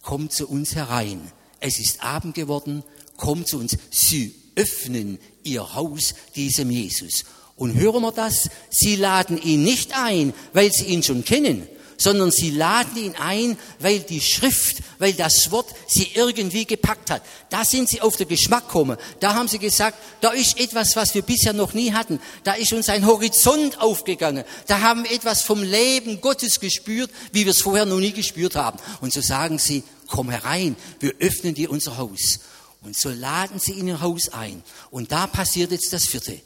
komm 0.00 0.30
zu 0.30 0.48
uns 0.48 0.76
herein. 0.76 1.32
Es 1.58 1.80
ist 1.80 2.04
Abend 2.04 2.36
geworden, 2.36 2.84
komm 3.16 3.44
zu 3.46 3.58
uns. 3.58 3.76
Sie 3.90 4.32
öffnen 4.54 5.18
ihr 5.42 5.74
Haus 5.74 6.14
diesem 6.36 6.70
Jesus. 6.70 7.24
Und 7.56 7.74
hören 7.74 8.00
wir 8.00 8.12
das? 8.12 8.48
Sie 8.70 8.94
laden 8.94 9.42
ihn 9.42 9.64
nicht 9.64 9.98
ein, 9.98 10.32
weil 10.52 10.70
sie 10.70 10.84
ihn 10.84 11.02
schon 11.02 11.24
kennen, 11.24 11.66
sondern 11.98 12.30
sie 12.30 12.50
laden 12.50 12.96
ihn 12.96 13.14
ein, 13.16 13.58
weil 13.80 13.98
die 14.00 14.20
Schrift, 14.20 14.78
weil 14.98 15.12
das 15.12 15.50
Wort 15.50 15.66
sie 15.88 16.08
irgendwie 16.14 16.64
gepackt 16.64 17.10
hat. 17.10 17.22
Da 17.50 17.64
sind 17.64 17.88
sie 17.88 18.00
auf 18.00 18.16
den 18.16 18.28
Geschmack 18.28 18.68
gekommen. 18.68 18.96
Da 19.20 19.34
haben 19.34 19.48
sie 19.48 19.58
gesagt, 19.58 19.98
da 20.20 20.30
ist 20.30 20.58
etwas, 20.58 20.96
was 20.96 21.14
wir 21.14 21.22
bisher 21.22 21.52
noch 21.52 21.74
nie 21.74 21.92
hatten. 21.92 22.20
Da 22.44 22.52
ist 22.52 22.72
uns 22.72 22.88
ein 22.88 23.04
Horizont 23.04 23.80
aufgegangen. 23.80 24.44
Da 24.68 24.80
haben 24.80 25.04
wir 25.04 25.12
etwas 25.12 25.42
vom 25.42 25.62
Leben 25.62 26.20
Gottes 26.20 26.60
gespürt, 26.60 27.10
wie 27.32 27.44
wir 27.44 27.52
es 27.52 27.62
vorher 27.62 27.84
noch 27.84 27.98
nie 27.98 28.12
gespürt 28.12 28.54
haben. 28.54 28.78
Und 29.00 29.12
so 29.12 29.20
sagen 29.20 29.58
sie, 29.58 29.82
komm 30.06 30.30
herein, 30.30 30.76
wir 31.00 31.14
öffnen 31.18 31.54
dir 31.54 31.70
unser 31.70 31.98
Haus. 31.98 32.38
Und 32.80 32.96
so 32.96 33.10
laden 33.10 33.58
sie 33.58 33.72
in 33.72 33.88
ihr 33.88 34.00
Haus 34.00 34.28
ein. 34.28 34.62
Und 34.90 35.10
da 35.10 35.26
passiert 35.26 35.72
jetzt 35.72 35.92
das 35.92 36.06
vierte. 36.06 36.40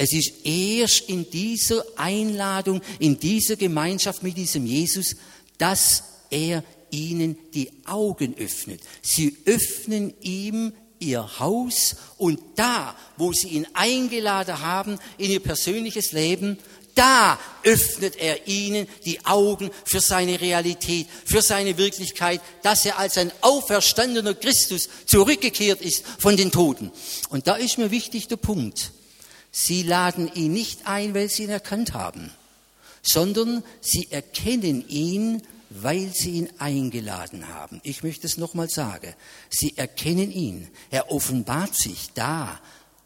Es 0.00 0.12
ist 0.12 0.46
erst 0.46 1.08
in 1.08 1.28
dieser 1.28 1.84
Einladung, 1.96 2.80
in 3.00 3.18
dieser 3.18 3.56
Gemeinschaft 3.56 4.22
mit 4.22 4.36
diesem 4.36 4.64
Jesus, 4.64 5.16
dass 5.58 6.04
er 6.30 6.62
ihnen 6.92 7.36
die 7.52 7.68
Augen 7.84 8.36
öffnet. 8.38 8.80
Sie 9.02 9.36
öffnen 9.44 10.14
ihm 10.20 10.72
ihr 11.00 11.40
Haus 11.40 11.96
und 12.16 12.38
da, 12.54 12.94
wo 13.16 13.32
sie 13.32 13.48
ihn 13.48 13.66
eingeladen 13.74 14.60
haben 14.60 15.00
in 15.16 15.32
ihr 15.32 15.40
persönliches 15.40 16.12
Leben, 16.12 16.58
da 16.94 17.36
öffnet 17.64 18.14
er 18.20 18.46
ihnen 18.46 18.86
die 19.04 19.26
Augen 19.26 19.68
für 19.84 20.00
seine 20.00 20.40
Realität, 20.40 21.08
für 21.24 21.42
seine 21.42 21.76
Wirklichkeit, 21.76 22.40
dass 22.62 22.84
er 22.84 23.00
als 23.00 23.18
ein 23.18 23.32
auferstandener 23.40 24.34
Christus 24.34 24.88
zurückgekehrt 25.06 25.80
ist 25.80 26.04
von 26.20 26.36
den 26.36 26.52
Toten. 26.52 26.92
Und 27.30 27.48
da 27.48 27.56
ist 27.56 27.78
mir 27.78 27.90
wichtig 27.90 28.28
der 28.28 28.36
Punkt. 28.36 28.92
Sie 29.50 29.82
laden 29.82 30.30
ihn 30.34 30.52
nicht 30.52 30.86
ein, 30.86 31.14
weil 31.14 31.28
sie 31.28 31.44
ihn 31.44 31.50
erkannt 31.50 31.94
haben, 31.94 32.30
sondern 33.02 33.62
sie 33.80 34.08
erkennen 34.10 34.86
ihn, 34.88 35.42
weil 35.70 36.10
sie 36.14 36.30
ihn 36.32 36.48
eingeladen 36.58 37.48
haben. 37.48 37.80
Ich 37.82 38.02
möchte 38.02 38.26
es 38.26 38.38
nochmal 38.38 38.68
sagen. 38.68 39.14
Sie 39.50 39.76
erkennen 39.76 40.30
ihn. 40.30 40.68
Er 40.90 41.10
offenbart 41.10 41.74
sich 41.74 42.10
da, 42.14 42.60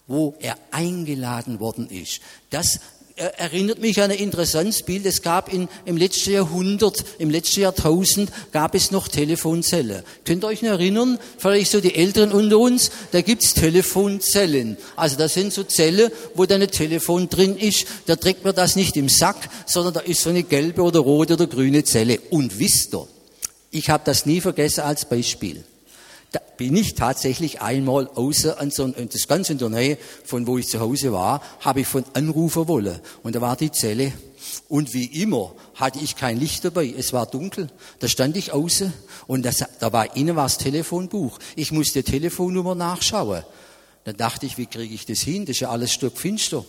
wo 0.06 0.36
er 0.40 0.56
eingeladen 0.70 1.60
worden 1.60 1.88
ist. 1.88 2.20
Das 2.50 2.80
erinnert 3.16 3.80
mich 3.80 4.00
an 4.00 4.10
ein 4.10 4.18
interessantes 4.18 4.82
Bild. 4.82 5.06
Es 5.06 5.22
gab 5.22 5.52
in, 5.52 5.68
im 5.84 5.96
letzten 5.96 6.32
Jahrhundert, 6.32 7.04
im 7.18 7.30
letzten 7.30 7.60
Jahrtausend 7.60 8.30
gab 8.52 8.74
es 8.74 8.90
noch 8.90 9.08
Telefonzelle. 9.08 10.04
Könnt 10.24 10.44
ihr 10.44 10.48
euch 10.48 10.62
noch 10.62 10.70
erinnern? 10.70 11.18
Vielleicht 11.38 11.70
so 11.70 11.80
die 11.80 11.94
Älteren 11.94 12.32
unter 12.32 12.58
uns, 12.58 12.90
da 13.12 13.20
gibt's 13.20 13.54
Telefonzellen. 13.54 14.76
Also 14.96 15.16
das 15.16 15.34
sind 15.34 15.52
so 15.52 15.64
Zelle, 15.64 16.12
wo 16.34 16.46
dann 16.46 16.62
ein 16.62 16.70
Telefon 16.70 17.28
drin 17.28 17.56
ist. 17.56 17.86
Da 18.06 18.16
trägt 18.16 18.44
man 18.44 18.54
das 18.54 18.76
nicht 18.76 18.96
im 18.96 19.08
Sack, 19.08 19.48
sondern 19.66 19.94
da 19.94 20.00
ist 20.00 20.22
so 20.22 20.30
eine 20.30 20.42
gelbe 20.42 20.82
oder 20.82 21.00
rote 21.00 21.34
oder 21.34 21.46
grüne 21.46 21.84
Zelle. 21.84 22.20
Und 22.30 22.58
wisst 22.58 22.94
ihr, 22.94 23.06
ich 23.70 23.90
habe 23.90 24.02
das 24.04 24.26
nie 24.26 24.40
vergessen 24.40 24.80
als 24.80 25.04
Beispiel 25.04 25.64
da 25.64 25.71
bin 26.56 26.76
ich 26.76 26.94
tatsächlich 26.94 27.60
einmal 27.60 28.08
außer, 28.08 28.60
an 28.60 28.70
so, 28.70 28.86
das 28.88 29.26
ganz 29.26 29.50
in 29.50 29.58
der 29.58 29.68
Nähe 29.68 29.98
von 30.24 30.46
wo 30.46 30.58
ich 30.58 30.68
zu 30.68 30.80
Hause 30.80 31.12
war, 31.12 31.42
habe 31.60 31.80
ich 31.80 31.86
von 31.86 32.04
anrufen 32.14 32.68
wollen. 32.68 33.00
Und 33.22 33.34
da 33.34 33.40
war 33.40 33.56
die 33.56 33.72
Zelle. 33.72 34.12
Und 34.68 34.92
wie 34.94 35.22
immer 35.22 35.54
hatte 35.74 35.98
ich 36.00 36.16
kein 36.16 36.38
Licht 36.38 36.64
dabei. 36.64 36.92
Es 36.96 37.12
war 37.12 37.26
dunkel. 37.26 37.68
Da 37.98 38.08
stand 38.08 38.36
ich 38.36 38.52
außen 38.52 38.92
und 39.26 39.44
das, 39.44 39.64
da 39.78 39.92
war 39.92 40.16
innen 40.16 40.36
war 40.36 40.44
das 40.44 40.58
Telefonbuch. 40.58 41.38
Ich 41.56 41.72
musste 41.72 42.02
Telefonnummer 42.02 42.74
nachschauen. 42.74 43.44
Dann 44.04 44.16
dachte 44.16 44.46
ich, 44.46 44.58
wie 44.58 44.66
kriege 44.66 44.94
ich 44.94 45.06
das 45.06 45.20
hin? 45.20 45.46
Das 45.46 45.56
ist 45.56 45.60
ja 45.60 45.70
alles 45.70 45.92
stockfinster. 45.92 46.64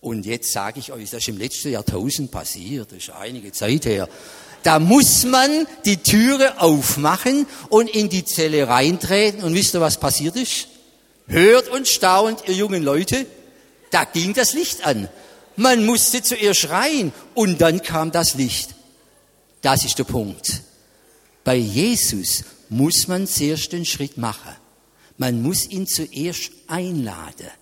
Und 0.00 0.26
jetzt 0.26 0.52
sage 0.52 0.78
ich 0.78 0.92
euch, 0.92 1.10
das 1.10 1.22
ist 1.22 1.28
im 1.28 1.38
letzten 1.38 1.72
Jahrtausend 1.72 2.30
passiert. 2.30 2.92
Das 2.92 2.98
ist 2.98 3.10
einige 3.10 3.50
Zeit 3.52 3.86
her. 3.86 4.08
Da 4.66 4.80
muss 4.80 5.24
man 5.24 5.68
die 5.84 5.98
Türe 5.98 6.60
aufmachen 6.60 7.46
und 7.68 7.88
in 7.88 8.08
die 8.08 8.24
Zelle 8.24 8.66
reintreten. 8.66 9.44
Und 9.44 9.54
wisst 9.54 9.74
ihr, 9.74 9.80
was 9.80 10.00
passiert 10.00 10.34
ist? 10.34 10.66
Hört 11.28 11.68
und 11.68 11.86
staunt, 11.86 12.42
ihr 12.48 12.54
jungen 12.54 12.82
Leute, 12.82 13.26
da 13.92 14.02
ging 14.02 14.34
das 14.34 14.54
Licht 14.54 14.84
an. 14.84 15.08
Man 15.54 15.86
musste 15.86 16.20
zuerst 16.20 16.62
schreien 16.62 17.12
und 17.36 17.60
dann 17.60 17.80
kam 17.80 18.10
das 18.10 18.34
Licht. 18.34 18.74
Das 19.62 19.84
ist 19.84 20.00
der 20.00 20.04
Punkt. 20.04 20.62
Bei 21.44 21.54
Jesus 21.54 22.42
muss 22.68 23.06
man 23.06 23.28
zuerst 23.28 23.70
den 23.70 23.84
Schritt 23.84 24.18
machen. 24.18 24.56
Man 25.16 25.42
muss 25.42 25.70
ihn 25.70 25.86
zuerst 25.86 26.50
einladen. 26.66 27.52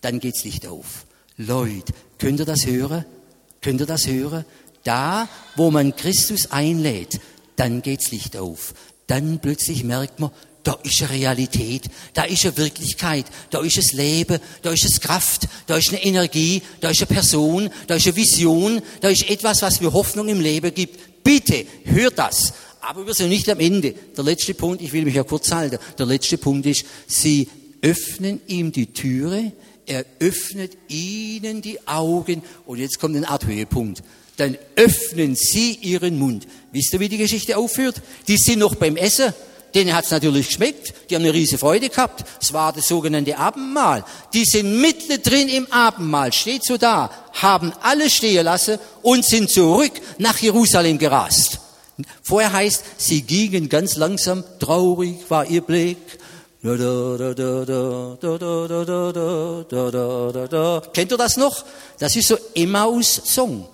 Dann 0.00 0.20
geht's 0.20 0.44
Licht 0.44 0.66
auf. 0.66 1.04
Leute, 1.36 1.92
könnt 2.16 2.40
ihr 2.40 2.46
das 2.46 2.64
hören? 2.64 3.04
Könnt 3.60 3.80
ihr 3.80 3.86
das 3.86 4.06
hören? 4.06 4.46
Da, 4.86 5.28
wo 5.56 5.72
man 5.72 5.96
Christus 5.96 6.52
einlädt, 6.52 7.18
dann 7.56 7.82
geht's 7.82 8.12
Licht 8.12 8.36
auf. 8.36 8.72
Dann 9.08 9.40
plötzlich 9.40 9.82
merkt 9.82 10.20
man, 10.20 10.30
da 10.62 10.78
ist 10.84 11.02
eine 11.02 11.10
Realität, 11.10 11.84
da 12.14 12.22
ist 12.22 12.44
eine 12.44 12.56
Wirklichkeit, 12.56 13.26
da 13.50 13.62
ist 13.62 13.78
es 13.78 13.92
Leben, 13.92 14.38
da 14.62 14.70
ist 14.70 14.84
es 14.84 15.00
Kraft, 15.00 15.48
da 15.66 15.76
ist 15.76 15.88
eine 15.88 16.04
Energie, 16.04 16.62
da 16.80 16.90
ist 16.90 17.00
eine 17.00 17.06
Person, 17.06 17.70
da 17.88 17.96
ist 17.96 18.06
eine 18.06 18.16
Vision, 18.16 18.80
da 19.00 19.08
ist 19.08 19.28
etwas, 19.28 19.62
was 19.62 19.80
mir 19.80 19.92
Hoffnung 19.92 20.28
im 20.28 20.40
Leben 20.40 20.72
gibt. 20.72 21.24
Bitte, 21.24 21.66
hört 21.84 22.18
das. 22.18 22.52
Aber 22.80 23.06
wir 23.06 23.14
sind 23.14 23.30
nicht 23.30 23.48
am 23.50 23.58
Ende. 23.58 23.92
Der 24.16 24.22
letzte 24.22 24.54
Punkt, 24.54 24.82
ich 24.82 24.92
will 24.92 25.04
mich 25.04 25.16
ja 25.16 25.24
kurz 25.24 25.50
halten, 25.50 25.78
der 25.98 26.06
letzte 26.06 26.38
Punkt 26.38 26.64
ist, 26.66 26.84
sie 27.08 27.48
öffnen 27.82 28.40
ihm 28.46 28.70
die 28.70 28.92
Türe, 28.92 29.50
er 29.86 30.04
öffnet 30.20 30.78
ihnen 30.88 31.60
die 31.60 31.86
Augen 31.88 32.42
und 32.66 32.78
jetzt 32.78 33.00
kommt 33.00 33.16
ein 33.16 33.24
Art 33.24 33.46
Höhepunkt 33.46 34.02
dann 34.36 34.58
öffnen 34.76 35.34
sie 35.34 35.74
ihren 35.74 36.18
Mund. 36.18 36.46
Wisst 36.72 36.92
ihr, 36.92 37.00
wie 37.00 37.08
die 37.08 37.18
Geschichte 37.18 37.56
aufhört? 37.56 38.02
Die 38.28 38.36
sind 38.36 38.58
noch 38.58 38.74
beim 38.74 38.96
Essen. 38.96 39.32
Denen 39.74 39.94
hat's 39.94 40.10
natürlich 40.10 40.46
geschmeckt. 40.46 40.94
Die 41.10 41.14
haben 41.14 41.22
eine 41.22 41.34
riesige 41.34 41.58
Freude 41.58 41.88
gehabt. 41.88 42.24
Es 42.40 42.52
war 42.52 42.72
das 42.72 42.88
sogenannte 42.88 43.36
Abendmahl. 43.36 44.04
Die 44.32 44.44
sind 44.44 44.80
mittendrin 44.80 45.48
im 45.48 45.70
Abendmahl, 45.70 46.32
steht 46.32 46.64
so 46.64 46.76
da, 46.78 47.10
haben 47.32 47.72
alle 47.82 48.08
stehen 48.08 48.44
lassen 48.44 48.78
und 49.02 49.24
sind 49.24 49.50
zurück 49.50 49.92
nach 50.18 50.38
Jerusalem 50.38 50.98
gerast. 50.98 51.60
Vorher 52.22 52.52
heißt, 52.52 52.84
sie 52.98 53.22
gingen 53.22 53.68
ganz 53.68 53.96
langsam, 53.96 54.44
traurig 54.58 55.16
war 55.28 55.46
ihr 55.46 55.62
Blick. 55.62 55.98
Kennt 60.92 61.12
ihr 61.12 61.18
das 61.18 61.36
noch? 61.36 61.64
Das 61.98 62.16
ist 62.16 62.28
so 62.28 62.38
Emmaus-Song. 62.54 63.68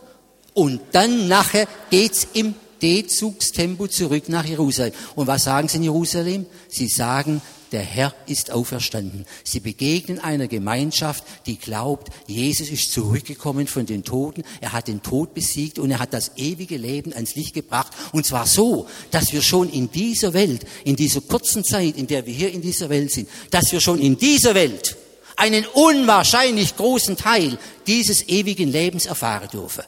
Und 0.55 0.81
dann 0.93 1.29
nachher 1.29 1.67
geht's 1.91 2.27
im 2.35 2.55
D-Zugstempo 2.83 3.87
zurück 3.87 4.29
nach 4.29 4.45
Jerusalem. 4.45 4.93
Und 5.15 5.27
was 5.27 5.45
sagen 5.45 5.69
sie 5.69 5.79
in 5.79 5.85
Jerusalem? 5.85 6.47
Sie 6.69 6.89
sagen, 6.89 7.41
der 7.71 7.81
Herr 7.81 8.15
ist 8.27 8.51
auferstanden. 8.51 9.25
Sie 9.45 9.61
begegnen 9.61 10.19
einer 10.19 10.47
Gemeinschaft, 10.47 11.25
die 11.47 11.57
glaubt, 11.57 12.09
Jesus 12.27 12.69
ist 12.69 12.93
zurückgekommen 12.93 13.67
von 13.67 13.87
den 13.87 14.05
Toten, 14.05 14.45
er 14.61 14.73
hat 14.73 14.89
den 14.89 15.03
Tod 15.03 15.33
besiegt 15.33 15.79
und 15.79 15.91
er 15.91 15.99
hat 15.99 16.13
das 16.13 16.33
ewige 16.37 16.77
Leben 16.77 17.15
ans 17.15 17.35
Licht 17.35 17.55
gebracht. 17.55 17.93
Und 18.13 18.27
zwar 18.27 18.47
so, 18.47 18.87
dass 19.11 19.33
wir 19.33 19.41
schon 19.41 19.71
in 19.71 19.91
dieser 19.91 20.35
Welt, 20.35 20.67
in 20.85 20.97
dieser 20.97 21.23
kurzen 21.23 21.65
Zeit, 21.65 21.97
in 21.97 22.07
der 22.07 22.27
wir 22.27 22.35
hier 22.35 22.53
in 22.53 22.61
dieser 22.61 22.91
Welt 22.91 23.11
sind, 23.11 23.29
dass 23.51 23.73
wir 23.73 23.81
schon 23.81 24.01
in 24.01 24.19
dieser 24.19 24.55
Welt 24.55 24.97
einen 25.37 25.65
unwahrscheinlich 25.73 26.77
großen 26.77 27.17
Teil 27.17 27.59
dieses 27.87 28.29
ewigen 28.29 28.71
Lebens 28.71 29.07
erfahren 29.07 29.49
dürfen. 29.51 29.85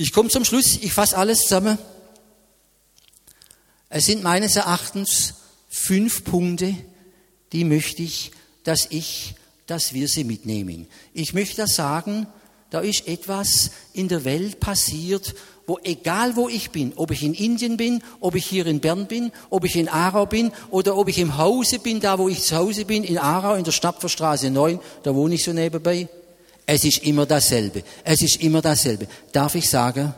Ich 0.00 0.12
komme 0.12 0.28
zum 0.28 0.44
Schluss, 0.44 0.78
ich 0.80 0.92
fasse 0.92 1.18
alles 1.18 1.40
zusammen. 1.40 1.76
Es 3.88 4.06
sind 4.06 4.22
meines 4.22 4.54
Erachtens 4.54 5.34
fünf 5.68 6.22
Punkte, 6.22 6.72
die 7.50 7.64
möchte 7.64 8.04
ich, 8.04 8.30
dass 8.62 8.86
ich, 8.90 9.34
dass 9.66 9.94
wir 9.94 10.06
sie 10.06 10.22
mitnehmen. 10.22 10.86
Ich 11.14 11.34
möchte 11.34 11.66
sagen, 11.66 12.28
da 12.70 12.78
ist 12.78 13.08
etwas 13.08 13.72
in 13.92 14.06
der 14.06 14.24
Welt 14.24 14.60
passiert, 14.60 15.34
wo 15.66 15.80
egal 15.82 16.36
wo 16.36 16.48
ich 16.48 16.70
bin, 16.70 16.92
ob 16.94 17.10
ich 17.10 17.24
in 17.24 17.34
Indien 17.34 17.76
bin, 17.76 18.00
ob 18.20 18.36
ich 18.36 18.46
hier 18.46 18.66
in 18.66 18.78
Bern 18.78 19.08
bin, 19.08 19.32
ob 19.50 19.64
ich 19.64 19.74
in 19.74 19.88
Aarau 19.88 20.26
bin 20.26 20.52
oder 20.70 20.96
ob 20.96 21.08
ich 21.08 21.18
im 21.18 21.38
Hause 21.38 21.80
bin, 21.80 21.98
da 21.98 22.20
wo 22.20 22.28
ich 22.28 22.44
zu 22.44 22.54
Hause 22.54 22.84
bin, 22.84 23.02
in 23.02 23.18
Aarau, 23.18 23.56
in 23.56 23.64
der 23.64 23.72
Stapferstraße 23.72 24.48
9, 24.48 24.78
da 25.02 25.12
wohne 25.12 25.34
ich 25.34 25.42
so 25.42 25.52
nebenbei. 25.52 26.08
Es 26.70 26.84
ist 26.84 26.98
immer 26.98 27.24
dasselbe. 27.24 27.82
Es 28.04 28.20
ist 28.20 28.42
immer 28.42 28.60
dasselbe. 28.60 29.06
Darf 29.32 29.54
ich 29.54 29.70
sagen, 29.70 30.12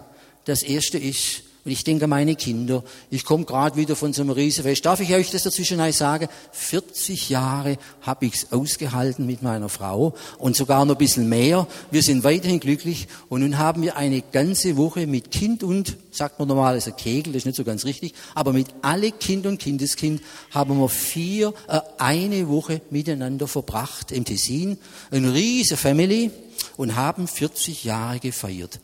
das 0.44 0.64
erste 0.64 0.98
ist, 0.98 1.44
und 1.64 1.70
ich 1.70 1.84
denke 1.84 2.06
meine 2.06 2.36
Kinder, 2.36 2.82
ich 3.10 3.24
komme 3.24 3.44
gerade 3.44 3.76
wieder 3.76 3.94
von 3.94 4.12
so 4.12 4.22
einem 4.22 4.30
Riesenfest. 4.30 4.86
Darf 4.86 5.00
ich 5.00 5.12
euch 5.12 5.30
das 5.30 5.42
dazwischen 5.42 5.80
sagen? 5.92 6.28
40 6.52 7.28
Jahre 7.28 7.76
habe 8.00 8.26
ich's 8.26 8.50
ausgehalten 8.50 9.26
mit 9.26 9.42
meiner 9.42 9.68
Frau 9.68 10.14
und 10.38 10.56
sogar 10.56 10.84
noch 10.86 10.94
ein 10.94 10.98
bisschen 10.98 11.28
mehr. 11.28 11.66
Wir 11.90 12.02
sind 12.02 12.24
weiterhin 12.24 12.60
glücklich 12.60 13.08
und 13.28 13.42
nun 13.42 13.58
haben 13.58 13.82
wir 13.82 13.96
eine 13.96 14.22
ganze 14.22 14.76
Woche 14.78 15.06
mit 15.06 15.30
Kind 15.30 15.62
und, 15.62 15.96
sagt 16.10 16.38
man 16.38 16.48
normalerweise 16.48 16.92
Kegel, 16.92 17.34
das 17.34 17.40
ist 17.40 17.46
nicht 17.46 17.56
so 17.56 17.64
ganz 17.64 17.84
richtig, 17.84 18.14
aber 18.34 18.52
mit 18.52 18.68
alle 18.80 19.12
Kind 19.12 19.46
und 19.46 19.58
Kindeskind 19.58 20.22
haben 20.50 20.78
wir 20.78 20.88
vier, 20.88 21.52
äh, 21.68 21.80
eine 21.98 22.48
Woche 22.48 22.80
miteinander 22.90 23.46
verbracht 23.46 24.12
im 24.12 24.24
Tessin. 24.24 24.78
Eine 25.10 25.34
riese 25.34 25.76
Family 25.76 26.30
und 26.76 26.96
haben 26.96 27.28
40 27.28 27.84
Jahre 27.84 28.18
gefeiert. 28.18 28.80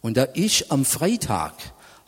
Und 0.00 0.16
da 0.16 0.24
ist 0.24 0.70
am 0.70 0.84
Freitag, 0.84 1.52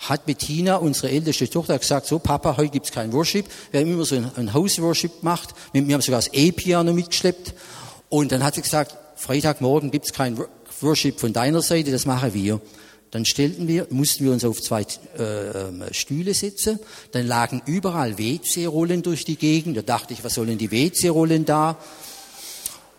hat 0.02 0.26
Bettina, 0.26 0.76
unsere 0.76 1.10
älteste 1.10 1.48
Tochter, 1.48 1.78
gesagt, 1.78 2.06
so 2.06 2.18
Papa, 2.18 2.56
heute 2.56 2.70
gibt's 2.70 2.90
kein 2.90 3.12
Worship. 3.12 3.46
Wir 3.70 3.80
haben 3.80 3.92
immer 3.92 4.04
so 4.04 4.16
ein, 4.16 4.30
ein 4.36 4.52
House-Worship 4.52 5.20
gemacht. 5.20 5.50
Wir 5.72 5.94
haben 5.94 6.02
sogar 6.02 6.18
das 6.18 6.32
E-Piano 6.32 6.92
mitgeschleppt. 6.92 7.54
Und 8.08 8.32
dann 8.32 8.42
hat 8.42 8.56
sie 8.56 8.62
gesagt, 8.62 8.96
Freitagmorgen 9.16 9.90
gibt's 9.90 10.12
kein 10.12 10.38
Worship 10.80 11.20
von 11.20 11.32
deiner 11.32 11.62
Seite, 11.62 11.92
das 11.92 12.04
machen 12.04 12.34
wir. 12.34 12.60
Dann 13.12 13.24
stellten 13.24 13.68
wir, 13.68 13.86
mussten 13.90 14.24
wir 14.24 14.32
uns 14.32 14.44
auf 14.44 14.60
zwei 14.60 14.82
äh, 14.82 15.92
Stühle 15.92 16.34
setzen. 16.34 16.80
Dann 17.12 17.26
lagen 17.26 17.62
überall 17.66 18.18
WC-Rollen 18.18 19.02
durch 19.02 19.24
die 19.24 19.36
Gegend. 19.36 19.76
Da 19.76 19.82
dachte 19.82 20.14
ich, 20.14 20.24
was 20.24 20.34
sollen 20.34 20.58
die 20.58 20.70
WC-Rollen 20.70 21.44
da? 21.44 21.76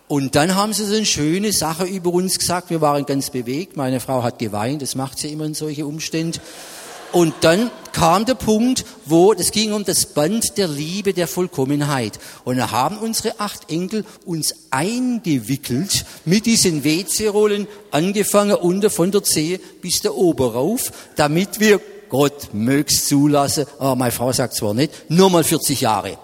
Und 0.08 0.36
dann 0.36 0.56
haben 0.56 0.72
sie 0.72 0.86
so 0.86 0.94
eine 0.94 1.06
schöne 1.06 1.52
Sache 1.52 1.86
über 1.86 2.12
uns 2.14 2.38
gesagt. 2.38 2.70
Wir 2.70 2.80
waren 2.80 3.06
ganz 3.06 3.32
bewegt. 3.32 3.76
Meine 3.76 4.00
Frau 4.00 4.22
hat 4.22 4.38
geweint. 4.38 4.84
Das 4.84 4.94
macht 4.94 5.18
sie 5.18 5.30
immer 5.30 5.46
in 5.46 5.56
solche 5.56 5.88
Umstände. 5.88 6.40
Und 7.14 7.36
dann 7.42 7.70
kam 7.94 8.26
der 8.26 8.34
Punkt, 8.34 8.86
wo 9.06 9.34
es 9.34 9.52
ging 9.52 9.72
um 9.72 9.86
das 9.86 10.08
Band 10.08 10.58
der 10.58 10.68
Liebe, 10.68 11.14
der 11.14 11.28
Vollkommenheit. 11.28 12.20
Und 12.44 12.58
da 12.58 12.72
haben 12.72 12.98
unsere 12.98 13.40
acht 13.40 13.72
Enkel 13.72 14.04
uns 14.26 14.56
eingewickelt 14.72 16.06
mit 16.26 16.48
diesen 16.48 16.84
WC-Rollen, 16.84 17.68
angefangen 17.92 18.56
unter 18.56 18.90
von 18.90 19.12
der 19.12 19.24
Zehe 19.24 19.60
bis 19.82 20.02
der 20.02 20.16
Oberauf, 20.16 20.92
damit 21.16 21.60
wir 21.60 21.80
Gott 22.10 22.50
mögs 22.54 23.06
zulassen, 23.08 23.66
aber 23.80 23.96
meine 23.96 24.12
Frau 24.12 24.32
sagt 24.32 24.56
zwar 24.56 24.74
nicht, 24.74 25.10
nur 25.10 25.30
mal 25.30 25.44
40 25.44 25.82
Jahre. 25.82 26.18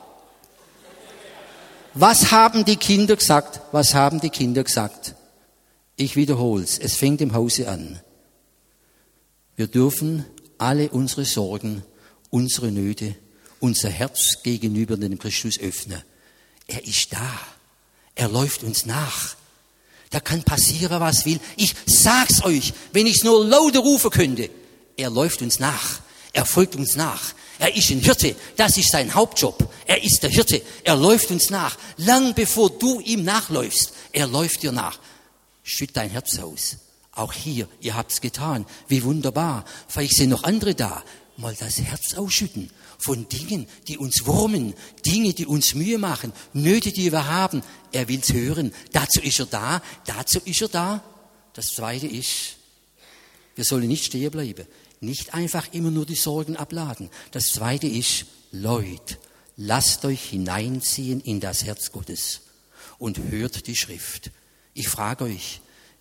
Was 1.93 2.32
haben 2.32 2.65
die 2.65 2.78
Kinder 2.78 3.15
gesagt? 3.15 3.62
Was 3.71 3.93
haben 3.93 4.19
die 4.21 4.30
Kinder 4.30 4.63
gesagt? 4.63 5.15
Ich 5.95 6.15
wiederhol's. 6.15 6.80
Es 6.80 6.95
fängt 6.95 7.21
im 7.21 7.34
Hause 7.34 7.67
an. 7.67 7.99
Wir 9.56 9.67
dürfen 9.67 10.25
alle 10.60 10.89
unsere 10.89 11.26
Sorgen, 11.26 11.84
unsere 12.30 12.72
Nöte, 12.72 13.15
unser 13.60 13.89
Herz 13.89 14.43
gegenüber 14.43 14.98
dem 14.98 15.17
Christus 15.17 15.60
öffnen. 15.60 16.04
Er 16.67 16.86
ist 16.86 17.12
da. 17.12 17.39
Er 18.15 18.30
läuft 18.30 18.63
uns 18.63 18.86
nach. 18.86 19.36
Da 20.12 20.19
kann 20.19 20.43
passieren, 20.43 21.00
was 21.00 21.26
will. 21.26 21.39
Ich 21.56 21.76
sag's 21.86 22.43
euch, 22.43 22.74
wenn 22.93 23.06
ich's 23.06 23.24
nur 23.24 23.45
lauter 23.45 23.80
rufen 23.80 24.10
könnte. 24.10 24.50
Er 24.98 25.10
läuft 25.10 25.41
uns 25.41 25.60
nach. 25.60 26.02
Er 26.34 26.45
folgt 26.45 26.76
uns 26.76 26.95
nach. 26.95 27.34
Er 27.60 27.76
ist 27.76 27.89
ein 27.91 28.00
Hirte. 28.00 28.36
Das 28.56 28.78
ist 28.78 28.91
sein 28.91 29.13
Hauptjob. 29.13 29.72
Er 29.86 30.04
ist 30.04 30.24
der 30.24 30.30
Hirte. 30.30 30.62
Er 30.84 30.95
läuft 30.95 31.32
uns 31.32 31.50
nach. 31.50 31.78
Lang 31.98 32.34
bevor 32.34 32.69
du 32.69 33.00
ihm 33.02 33.24
nachläufst. 33.24 33.93
Er 34.12 34.28
läuft 34.28 34.63
dir 34.63 34.72
nach. 34.72 35.00
Schütt 35.63 35.91
dein 35.95 36.10
Herz 36.10 36.39
aus. 36.39 36.78
Auch 37.19 37.34
hier, 37.34 37.67
ihr 37.82 37.97
habt's 37.97 38.21
getan. 38.21 38.65
Wie 38.88 39.03
wunderbar. 39.03 39.65
Vielleicht 39.89 40.15
sind 40.15 40.29
noch 40.29 40.45
andere 40.45 40.73
da. 40.73 41.03
Mal 41.36 41.53
das 41.53 41.77
Herz 41.77 42.13
ausschütten 42.13 42.71
von 42.97 43.27
Dingen, 43.27 43.67
die 43.89 43.97
uns 43.97 44.25
wurmen, 44.25 44.73
Dinge, 45.05 45.34
die 45.34 45.45
uns 45.45 45.75
Mühe 45.75 45.97
machen, 45.97 46.32
Nöte, 46.53 46.93
die 46.93 47.12
wir 47.12 47.27
haben. 47.27 47.62
Er 47.91 48.08
will's 48.08 48.32
hören. 48.32 48.71
Dazu 48.93 49.19
ist 49.19 49.38
er 49.38 49.47
da. 49.47 49.82
Dazu 50.05 50.39
ist 50.45 50.62
er 50.62 50.69
da. 50.69 51.03
Das 51.51 51.73
zweite 51.73 52.08
ist, 52.08 52.55
wir 53.53 53.65
sollen 53.65 53.89
nicht 53.89 54.05
stehen 54.05 54.32
bleiben. 54.32 54.65
Nicht 55.01 55.34
einfach 55.34 55.73
immer 55.73 55.91
nur 55.91 56.05
die 56.05 56.15
Sorgen 56.15 56.55
abladen. 56.55 57.10
Das 57.32 57.47
zweite 57.47 57.88
ist, 57.88 58.27
Leute, 58.53 59.17
lasst 59.58 60.05
euch 60.05 60.29
hineinziehen 60.29 61.19
in 61.19 61.41
das 61.41 61.65
Herz 61.65 61.91
Gottes 61.91 62.43
und 62.97 63.17
hört 63.17 63.67
die 63.67 63.75
Schrift. 63.75 64.32
Ich 64.73 64.88
frage 64.88 65.25
euch, 65.25 65.60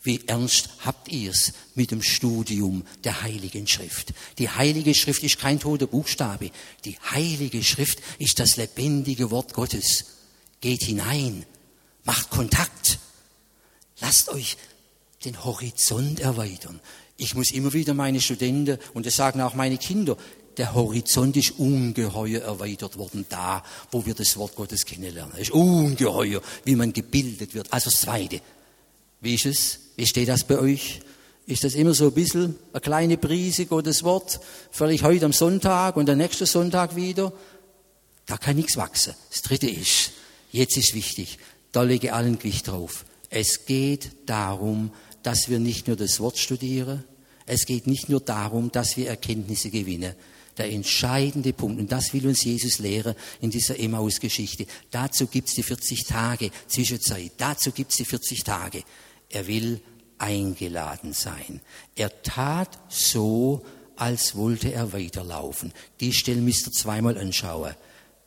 wie 0.08 0.22
ernst 0.26 0.70
habt 0.86 1.08
ihr's 1.12 1.52
mit 1.74 1.90
dem 1.90 2.02
Studium 2.02 2.82
der 3.04 3.22
Heiligen 3.22 3.66
Schrift? 3.66 4.14
Die 4.38 4.48
Heilige 4.48 4.94
Schrift 4.94 5.22
ist 5.22 5.38
kein 5.38 5.60
toter 5.60 5.86
Buchstabe. 5.86 6.50
Die 6.86 6.96
Heilige 7.10 7.62
Schrift 7.62 7.98
ist 8.18 8.40
das 8.40 8.56
lebendige 8.56 9.30
Wort 9.30 9.52
Gottes. 9.52 10.06
Geht 10.62 10.82
hinein, 10.82 11.44
macht 12.04 12.30
Kontakt, 12.30 12.98
lasst 14.00 14.30
euch 14.30 14.56
den 15.26 15.44
Horizont 15.44 16.20
erweitern. 16.20 16.80
Ich 17.18 17.34
muss 17.34 17.50
immer 17.50 17.74
wieder 17.74 17.92
meine 17.92 18.22
Studenten, 18.22 18.78
und 18.94 19.04
das 19.04 19.16
sagen 19.16 19.42
auch 19.42 19.54
meine 19.54 19.76
Kinder, 19.76 20.16
der 20.56 20.72
Horizont 20.72 21.36
ist 21.36 21.58
ungeheuer 21.58 22.40
erweitert 22.40 22.96
worden 22.96 23.26
da, 23.28 23.62
wo 23.90 24.06
wir 24.06 24.14
das 24.14 24.38
Wort 24.38 24.56
Gottes 24.56 24.86
kennenlernen. 24.86 25.34
Es 25.34 25.42
ist 25.42 25.50
ungeheuer, 25.50 26.40
wie 26.64 26.76
man 26.76 26.94
gebildet 26.94 27.52
wird. 27.52 27.70
Also 27.72 27.90
das 27.90 28.00
Zweite. 28.00 28.40
Wie 29.20 29.34
ist 29.34 29.46
es? 29.46 29.80
Wie 29.96 30.06
steht 30.06 30.28
das 30.28 30.44
bei 30.44 30.58
euch? 30.58 31.00
Ist 31.46 31.64
das 31.64 31.74
immer 31.74 31.94
so 31.94 32.06
ein 32.08 32.12
bisschen 32.12 32.56
eine 32.72 32.80
kleine 32.80 33.16
Prise 33.16 33.66
Gottes 33.66 34.04
Wort? 34.04 34.38
Vielleicht 34.70 35.02
heute 35.02 35.24
am 35.24 35.32
Sonntag 35.32 35.96
und 35.96 36.06
der 36.06 36.14
nächste 36.14 36.46
Sonntag 36.46 36.94
wieder? 36.94 37.32
Da 38.26 38.36
kann 38.36 38.56
nichts 38.56 38.76
wachsen. 38.76 39.14
Das 39.30 39.42
Dritte 39.42 39.68
ist, 39.68 40.12
jetzt 40.52 40.76
ist 40.76 40.94
wichtig, 40.94 41.38
da 41.72 41.82
lege 41.82 42.12
allen 42.12 42.38
Gewicht 42.38 42.68
drauf. 42.68 43.06
Es 43.30 43.64
geht 43.64 44.10
darum, 44.26 44.92
dass 45.22 45.48
wir 45.48 45.58
nicht 45.58 45.86
nur 45.86 45.96
das 45.96 46.20
Wort 46.20 46.38
studieren, 46.38 47.04
es 47.46 47.64
geht 47.64 47.86
nicht 47.86 48.10
nur 48.10 48.20
darum, 48.20 48.70
dass 48.70 48.98
wir 48.98 49.08
Erkenntnisse 49.08 49.70
gewinnen. 49.70 50.14
Der 50.58 50.70
entscheidende 50.70 51.54
Punkt, 51.54 51.80
und 51.80 51.90
das 51.90 52.12
will 52.12 52.26
uns 52.26 52.44
Jesus 52.44 52.78
lehren 52.78 53.14
in 53.40 53.50
dieser 53.50 53.78
Emmaus-Geschichte, 53.78 54.66
dazu 54.90 55.26
gibt's 55.26 55.54
die 55.54 55.62
40 55.62 56.04
Tage 56.04 56.50
Zwischenzeit, 56.66 57.32
dazu 57.38 57.72
gibt's 57.72 57.96
die 57.96 58.04
40 58.04 58.44
Tage. 58.44 58.82
Er 59.30 59.46
will 59.46 59.80
eingeladen 60.18 61.12
sein. 61.12 61.60
Er 61.94 62.22
tat 62.22 62.78
so, 62.88 63.64
als 63.96 64.36
wollte 64.36 64.72
er 64.72 64.92
weiterlaufen. 64.92 65.72
Die 66.00 66.12
Stelle 66.12 66.40
müsst 66.40 66.68
ihr 66.68 66.72
zweimal 66.72 67.18
anschauen. 67.18 67.74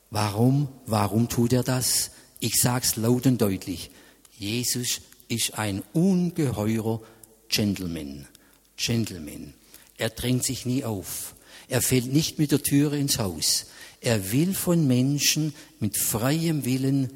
Warum? 0.10 0.68
Warum 0.86 1.30
tut 1.30 1.54
er 1.54 1.64
das? 1.64 2.12
Ich 2.40 2.60
sag's 2.62 2.96
laut 2.96 3.26
und 3.26 3.42
deutlich. 3.42 3.92
Jesus 4.38 5.02
ist 5.28 5.58
ein 5.58 5.84
ungeheurer 5.94 7.02
Gentleman. 7.48 8.28
Gentleman. 8.76 9.54
Er 9.98 10.10
drängt 10.10 10.44
sich 10.44 10.66
nie 10.66 10.84
auf. 10.84 11.36
Er 11.68 11.82
fällt 11.82 12.12
nicht 12.12 12.40
mit 12.40 12.52
der 12.52 12.64
Türe 12.64 12.98
ins 12.98 13.20
Haus. 13.20 13.68
Er 14.02 14.32
will 14.32 14.54
von 14.54 14.88
Menschen 14.88 15.54
mit 15.80 15.98
freiem 15.98 16.66
Willen, 16.66 17.12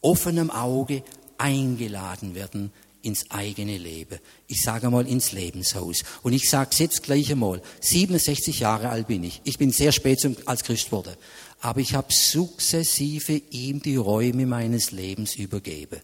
offenem 0.00 0.50
Auge 0.50 1.02
eingeladen 1.36 2.34
werden 2.34 2.72
ins 3.02 3.30
eigene 3.30 3.78
Leben. 3.78 4.18
Ich 4.46 4.62
sage 4.62 4.90
mal 4.90 5.06
ins 5.06 5.32
Lebenshaus. 5.32 6.02
Und 6.22 6.32
ich 6.32 6.48
sage 6.48 6.70
es 6.72 6.78
jetzt 6.78 7.02
gleich 7.02 7.30
einmal. 7.30 7.62
67 7.80 8.60
Jahre 8.60 8.88
alt 8.88 9.06
bin 9.06 9.24
ich. 9.24 9.40
Ich 9.44 9.58
bin 9.58 9.70
sehr 9.70 9.92
spät 9.92 10.28
als 10.46 10.64
Christ 10.64 10.86
geworden. 10.86 11.14
Aber 11.60 11.80
ich 11.80 11.94
habe 11.94 12.12
sukzessive 12.12 13.40
ihm 13.50 13.82
die 13.82 13.96
Räume 13.96 14.46
meines 14.46 14.90
Lebens 14.90 15.36
übergeben. 15.36 16.00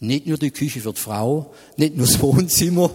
Nicht 0.00 0.26
nur 0.26 0.38
die 0.38 0.50
Küche 0.50 0.80
die 0.80 1.00
Frau, 1.00 1.54
nicht 1.76 1.96
nur 1.96 2.06
das 2.06 2.20
Wohnzimmer, 2.22 2.94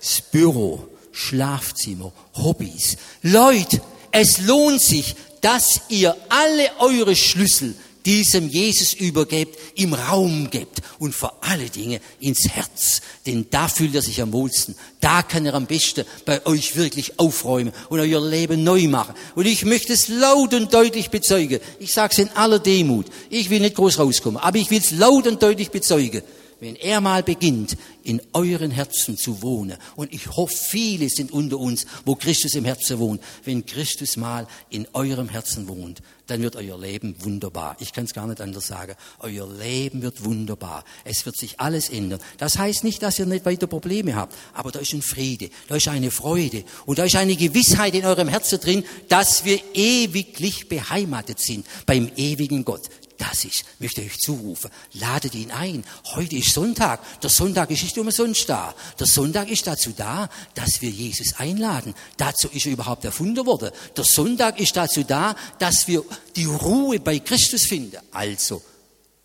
das 0.00 0.20
Büro, 0.20 0.88
Schlafzimmer, 1.12 2.12
Hobbys. 2.34 2.96
Leute, 3.22 3.80
es 4.10 4.40
lohnt 4.40 4.82
sich, 4.82 5.14
dass 5.40 5.82
ihr 5.88 6.16
alle 6.28 6.70
eure 6.78 7.14
Schlüssel 7.14 7.74
diesem 8.06 8.48
Jesus 8.48 8.94
übergebt, 8.94 9.58
im 9.74 9.92
Raum 9.92 10.48
gebt 10.48 10.80
und 10.98 11.14
vor 11.14 11.36
alle 11.40 11.68
Dinge 11.68 12.00
ins 12.20 12.48
Herz. 12.48 13.02
Denn 13.26 13.46
da 13.50 13.68
fühlt 13.68 13.94
er 13.94 14.02
sich 14.02 14.22
am 14.22 14.32
wohlsten. 14.32 14.76
Da 15.00 15.22
kann 15.22 15.44
er 15.44 15.54
am 15.54 15.66
besten 15.66 16.06
bei 16.24 16.46
euch 16.46 16.76
wirklich 16.76 17.18
aufräumen 17.18 17.72
und 17.88 18.00
euer 18.00 18.24
Leben 18.24 18.62
neu 18.64 18.86
machen. 18.88 19.14
Und 19.34 19.46
ich 19.46 19.64
möchte 19.64 19.92
es 19.92 20.08
laut 20.08 20.54
und 20.54 20.72
deutlich 20.72 21.10
bezeugen. 21.10 21.60
Ich 21.80 21.92
sage 21.92 22.12
es 22.12 22.18
in 22.20 22.30
aller 22.30 22.60
Demut. 22.60 23.06
Ich 23.28 23.50
will 23.50 23.60
nicht 23.60 23.74
groß 23.74 23.98
rauskommen, 23.98 24.40
aber 24.40 24.56
ich 24.56 24.70
will 24.70 24.80
es 24.80 24.92
laut 24.92 25.26
und 25.26 25.42
deutlich 25.42 25.70
bezeugen. 25.70 26.22
Wenn 26.60 26.76
er 26.76 27.00
mal 27.00 27.22
beginnt, 27.22 27.76
in 28.02 28.22
euren 28.32 28.70
Herzen 28.70 29.16
zu 29.16 29.42
wohnen, 29.42 29.76
und 29.96 30.12
ich 30.12 30.28
hoffe, 30.28 30.56
viele 30.56 31.08
sind 31.08 31.32
unter 31.32 31.58
uns, 31.58 31.86
wo 32.04 32.14
Christus 32.14 32.54
im 32.54 32.64
Herzen 32.64 32.98
wohnt, 32.98 33.22
wenn 33.44 33.66
Christus 33.66 34.16
mal 34.16 34.46
in 34.70 34.86
eurem 34.92 35.28
Herzen 35.28 35.68
wohnt, 35.68 36.02
dann 36.26 36.42
wird 36.42 36.56
euer 36.56 36.78
Leben 36.78 37.14
wunderbar. 37.20 37.76
Ich 37.78 37.92
kann 37.92 38.04
es 38.04 38.12
gar 38.12 38.26
nicht 38.26 38.40
anders 38.40 38.66
sagen. 38.66 38.94
Euer 39.20 39.48
Leben 39.48 40.02
wird 40.02 40.24
wunderbar. 40.24 40.84
Es 41.04 41.24
wird 41.24 41.36
sich 41.36 41.60
alles 41.60 41.88
ändern. 41.88 42.20
Das 42.38 42.58
heißt 42.58 42.84
nicht, 42.84 43.02
dass 43.02 43.18
ihr 43.18 43.26
nicht 43.26 43.44
weiter 43.44 43.66
Probleme 43.66 44.16
habt, 44.16 44.34
aber 44.52 44.72
da 44.72 44.80
ist 44.80 44.92
ein 44.92 45.02
Friede, 45.02 45.50
da 45.68 45.76
ist 45.76 45.88
eine 45.88 46.10
Freude 46.10 46.64
und 46.84 46.98
da 46.98 47.04
ist 47.04 47.16
eine 47.16 47.36
Gewissheit 47.36 47.94
in 47.94 48.04
eurem 48.04 48.28
Herzen 48.28 48.60
drin, 48.60 48.84
dass 49.08 49.44
wir 49.44 49.60
ewiglich 49.74 50.68
beheimatet 50.68 51.38
sind 51.38 51.66
beim 51.86 52.10
ewigen 52.16 52.64
Gott. 52.64 52.88
Das 53.18 53.44
ist, 53.44 53.64
möchte 53.78 54.02
ich 54.02 54.12
euch 54.12 54.18
zurufen. 54.18 54.70
Ladet 54.92 55.34
ihn 55.34 55.50
ein. 55.50 55.84
Heute 56.14 56.36
ist 56.36 56.52
Sonntag. 56.52 57.00
Der 57.20 57.30
Sonntag 57.30 57.70
ist 57.70 57.82
nicht 57.82 57.96
umsonst 57.96 58.48
da. 58.48 58.74
Der 58.98 59.06
Sonntag 59.06 59.48
ist 59.48 59.66
dazu 59.66 59.92
da, 59.96 60.28
dass 60.54 60.82
wir 60.82 60.90
Jesus 60.90 61.34
einladen. 61.38 61.94
Dazu 62.18 62.48
ist 62.48 62.66
er 62.66 62.72
überhaupt 62.72 63.04
erfunden 63.04 63.46
worden. 63.46 63.70
Der 63.96 64.04
Sonntag 64.04 64.60
ist 64.60 64.76
dazu 64.76 65.02
da, 65.02 65.34
dass 65.58 65.88
wir 65.88 66.04
die 66.34 66.44
Ruhe 66.44 67.00
bei 67.00 67.18
Christus 67.18 67.64
finden. 67.64 67.98
Also, 68.10 68.62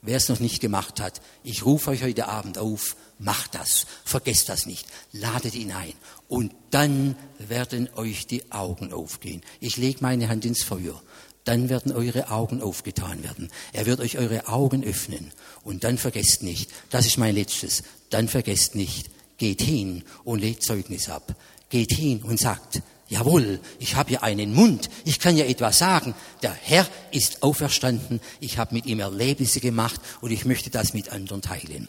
wer 0.02 0.18
es 0.18 0.30
noch 0.30 0.40
nicht 0.40 0.62
gemacht 0.62 1.00
hat, 1.02 1.22
ich 1.44 1.66
rufe 1.66 1.92
euch 1.92 2.04
heute 2.04 2.28
Abend 2.28 2.58
auf, 2.58 2.96
macht 3.20 3.56
das. 3.56 3.86
Vergesst 4.06 4.48
das 4.50 4.66
nicht. 4.66 4.86
Ladet 5.12 5.56
ihn 5.56 5.72
ein. 5.72 5.94
Und 6.30 6.54
dann 6.70 7.16
werden 7.40 7.90
euch 7.96 8.26
die 8.26 8.52
Augen 8.52 8.94
aufgehen. 8.94 9.42
Ich 9.60 9.76
lege 9.76 10.00
meine 10.02 10.30
Hand 10.30 10.46
ins 10.46 10.64
Feuer 10.64 11.02
dann 11.44 11.70
werden 11.70 11.92
eure 11.92 12.30
Augen 12.30 12.62
aufgetan 12.62 13.24
werden. 13.24 13.50
Er 13.74 13.86
wird 13.86 14.00
euch 14.00 14.18
eure 14.18 14.48
Augen 14.48 14.84
öffnen. 14.84 15.32
Und 15.64 15.84
dann 15.84 15.98
vergesst 15.98 16.44
nicht, 16.44 16.70
das 16.90 17.06
ist 17.06 17.18
mein 17.18 17.36
letztes, 17.36 17.84
dann 18.10 18.28
vergesst 18.28 18.76
nicht, 18.76 19.10
geht 19.38 19.62
hin 19.62 20.04
und 20.24 20.40
legt 20.40 20.64
Zeugnis 20.64 21.10
ab. 21.10 21.36
Geht 21.70 21.94
hin 21.94 22.22
und 22.24 22.40
sagt, 22.40 22.82
jawohl, 23.08 23.60
ich 23.80 23.96
habe 23.96 24.12
ja 24.12 24.22
einen 24.22 24.54
Mund, 24.54 24.90
ich 25.06 25.20
kann 25.20 25.38
ja 25.38 25.46
etwas 25.46 25.80
sagen. 25.80 26.14
Der 26.44 26.54
Herr 26.54 26.88
ist 27.12 27.44
auferstanden, 27.44 28.22
ich 28.40 28.58
habe 28.58 28.76
mit 28.76 28.86
ihm 28.86 29.00
Erlebnisse 29.00 29.60
gemacht 29.60 30.00
und 30.22 30.32
ich 30.32 30.46
möchte 30.46 30.70
das 30.70 30.94
mit 30.94 31.12
anderen 31.12 31.42
teilen. 31.42 31.88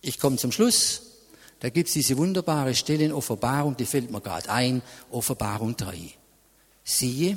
Ich 0.00 0.18
komme 0.18 0.36
zum 0.36 0.52
Schluss. 0.52 1.02
Da 1.60 1.70
gibt 1.70 1.88
es 1.88 1.94
diese 1.94 2.16
wunderbare 2.16 2.74
Stelle 2.74 3.04
in 3.04 3.12
Offenbarung, 3.12 3.76
die 3.76 3.84
fällt 3.84 4.12
mir 4.12 4.20
gerade 4.20 4.48
ein, 4.48 4.80
Offenbarung 5.10 5.76
3. 5.76 5.96
Siehe, 6.84 7.36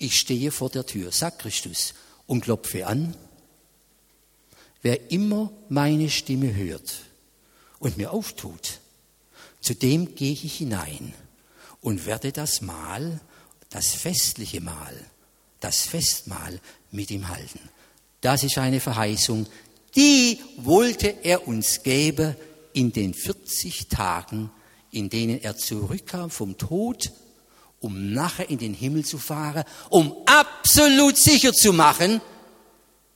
ich 0.00 0.18
stehe 0.18 0.50
vor 0.50 0.70
der 0.70 0.86
Tür, 0.86 1.12
sagt 1.12 1.42
Christus, 1.42 1.94
und 2.26 2.40
klopfe 2.40 2.86
an. 2.86 3.14
Wer 4.82 5.10
immer 5.10 5.52
meine 5.68 6.08
Stimme 6.08 6.54
hört 6.54 7.02
und 7.78 7.98
mir 7.98 8.10
auftut, 8.10 8.80
zu 9.60 9.74
dem 9.74 10.14
gehe 10.14 10.32
ich 10.32 10.56
hinein 10.56 11.12
und 11.82 12.06
werde 12.06 12.32
das 12.32 12.62
Mahl, 12.62 13.20
das 13.68 13.92
festliche 13.92 14.62
Mahl, 14.62 15.04
das 15.60 15.82
Festmahl 15.82 16.60
mit 16.90 17.10
ihm 17.10 17.28
halten. 17.28 17.60
Das 18.22 18.42
ist 18.42 18.56
eine 18.56 18.80
Verheißung, 18.80 19.46
die 19.96 20.40
wollte 20.56 21.08
er 21.24 21.46
uns 21.46 21.82
geben 21.82 22.36
in 22.72 22.92
den 22.92 23.12
40 23.12 23.88
Tagen, 23.88 24.50
in 24.92 25.10
denen 25.10 25.42
er 25.42 25.58
zurückkam 25.58 26.30
vom 26.30 26.56
Tod 26.56 27.12
um 27.80 28.12
nachher 28.12 28.48
in 28.48 28.58
den 28.58 28.74
Himmel 28.74 29.04
zu 29.04 29.18
fahren, 29.18 29.64
um 29.88 30.14
absolut 30.26 31.16
sicher 31.16 31.52
zu 31.52 31.72
machen, 31.72 32.20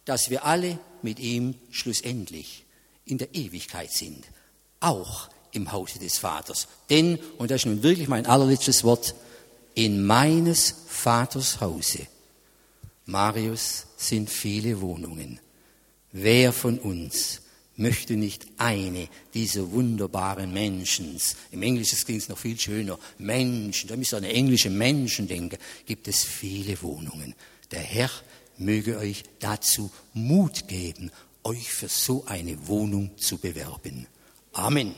dass 0.04 0.30
wir 0.30 0.44
alle 0.44 0.78
mit 1.02 1.18
ihm 1.20 1.54
schlussendlich 1.70 2.64
in 3.04 3.18
der 3.18 3.34
Ewigkeit 3.34 3.92
sind, 3.92 4.24
auch 4.80 5.28
im 5.52 5.70
Hause 5.70 5.98
des 5.98 6.18
Vaters. 6.18 6.66
Denn, 6.90 7.18
und 7.38 7.50
das 7.50 7.62
ist 7.62 7.66
nun 7.66 7.82
wirklich 7.82 8.08
mein 8.08 8.26
allerletztes 8.26 8.84
Wort, 8.84 9.14
in 9.74 10.04
meines 10.06 10.74
Vaters 10.88 11.60
Hause, 11.60 12.06
Marius, 13.06 13.86
sind 13.96 14.30
viele 14.30 14.80
Wohnungen. 14.80 15.40
Wer 16.12 16.52
von 16.52 16.78
uns 16.78 17.42
möchte 17.76 18.16
nicht 18.16 18.46
eine 18.58 19.08
dieser 19.34 19.70
wunderbaren 19.72 20.52
Menschen, 20.52 21.18
im 21.50 21.62
Englischen 21.62 21.98
klingt 22.04 22.22
es 22.22 22.28
noch 22.28 22.38
viel 22.38 22.58
schöner, 22.58 22.98
Menschen, 23.18 23.88
da 23.88 23.96
müsst 23.96 24.12
ihr 24.14 24.18
an 24.18 24.24
englische 24.24 24.70
Menschen 24.70 25.28
denken, 25.28 25.58
gibt 25.86 26.08
es 26.08 26.24
viele 26.24 26.80
Wohnungen. 26.82 27.34
Der 27.70 27.80
Herr 27.80 28.10
möge 28.58 28.98
euch 28.98 29.24
dazu 29.40 29.90
Mut 30.12 30.68
geben, 30.68 31.10
euch 31.42 31.70
für 31.70 31.88
so 31.88 32.24
eine 32.26 32.66
Wohnung 32.66 33.10
zu 33.18 33.38
bewerben. 33.38 34.06
Amen. 34.52 34.94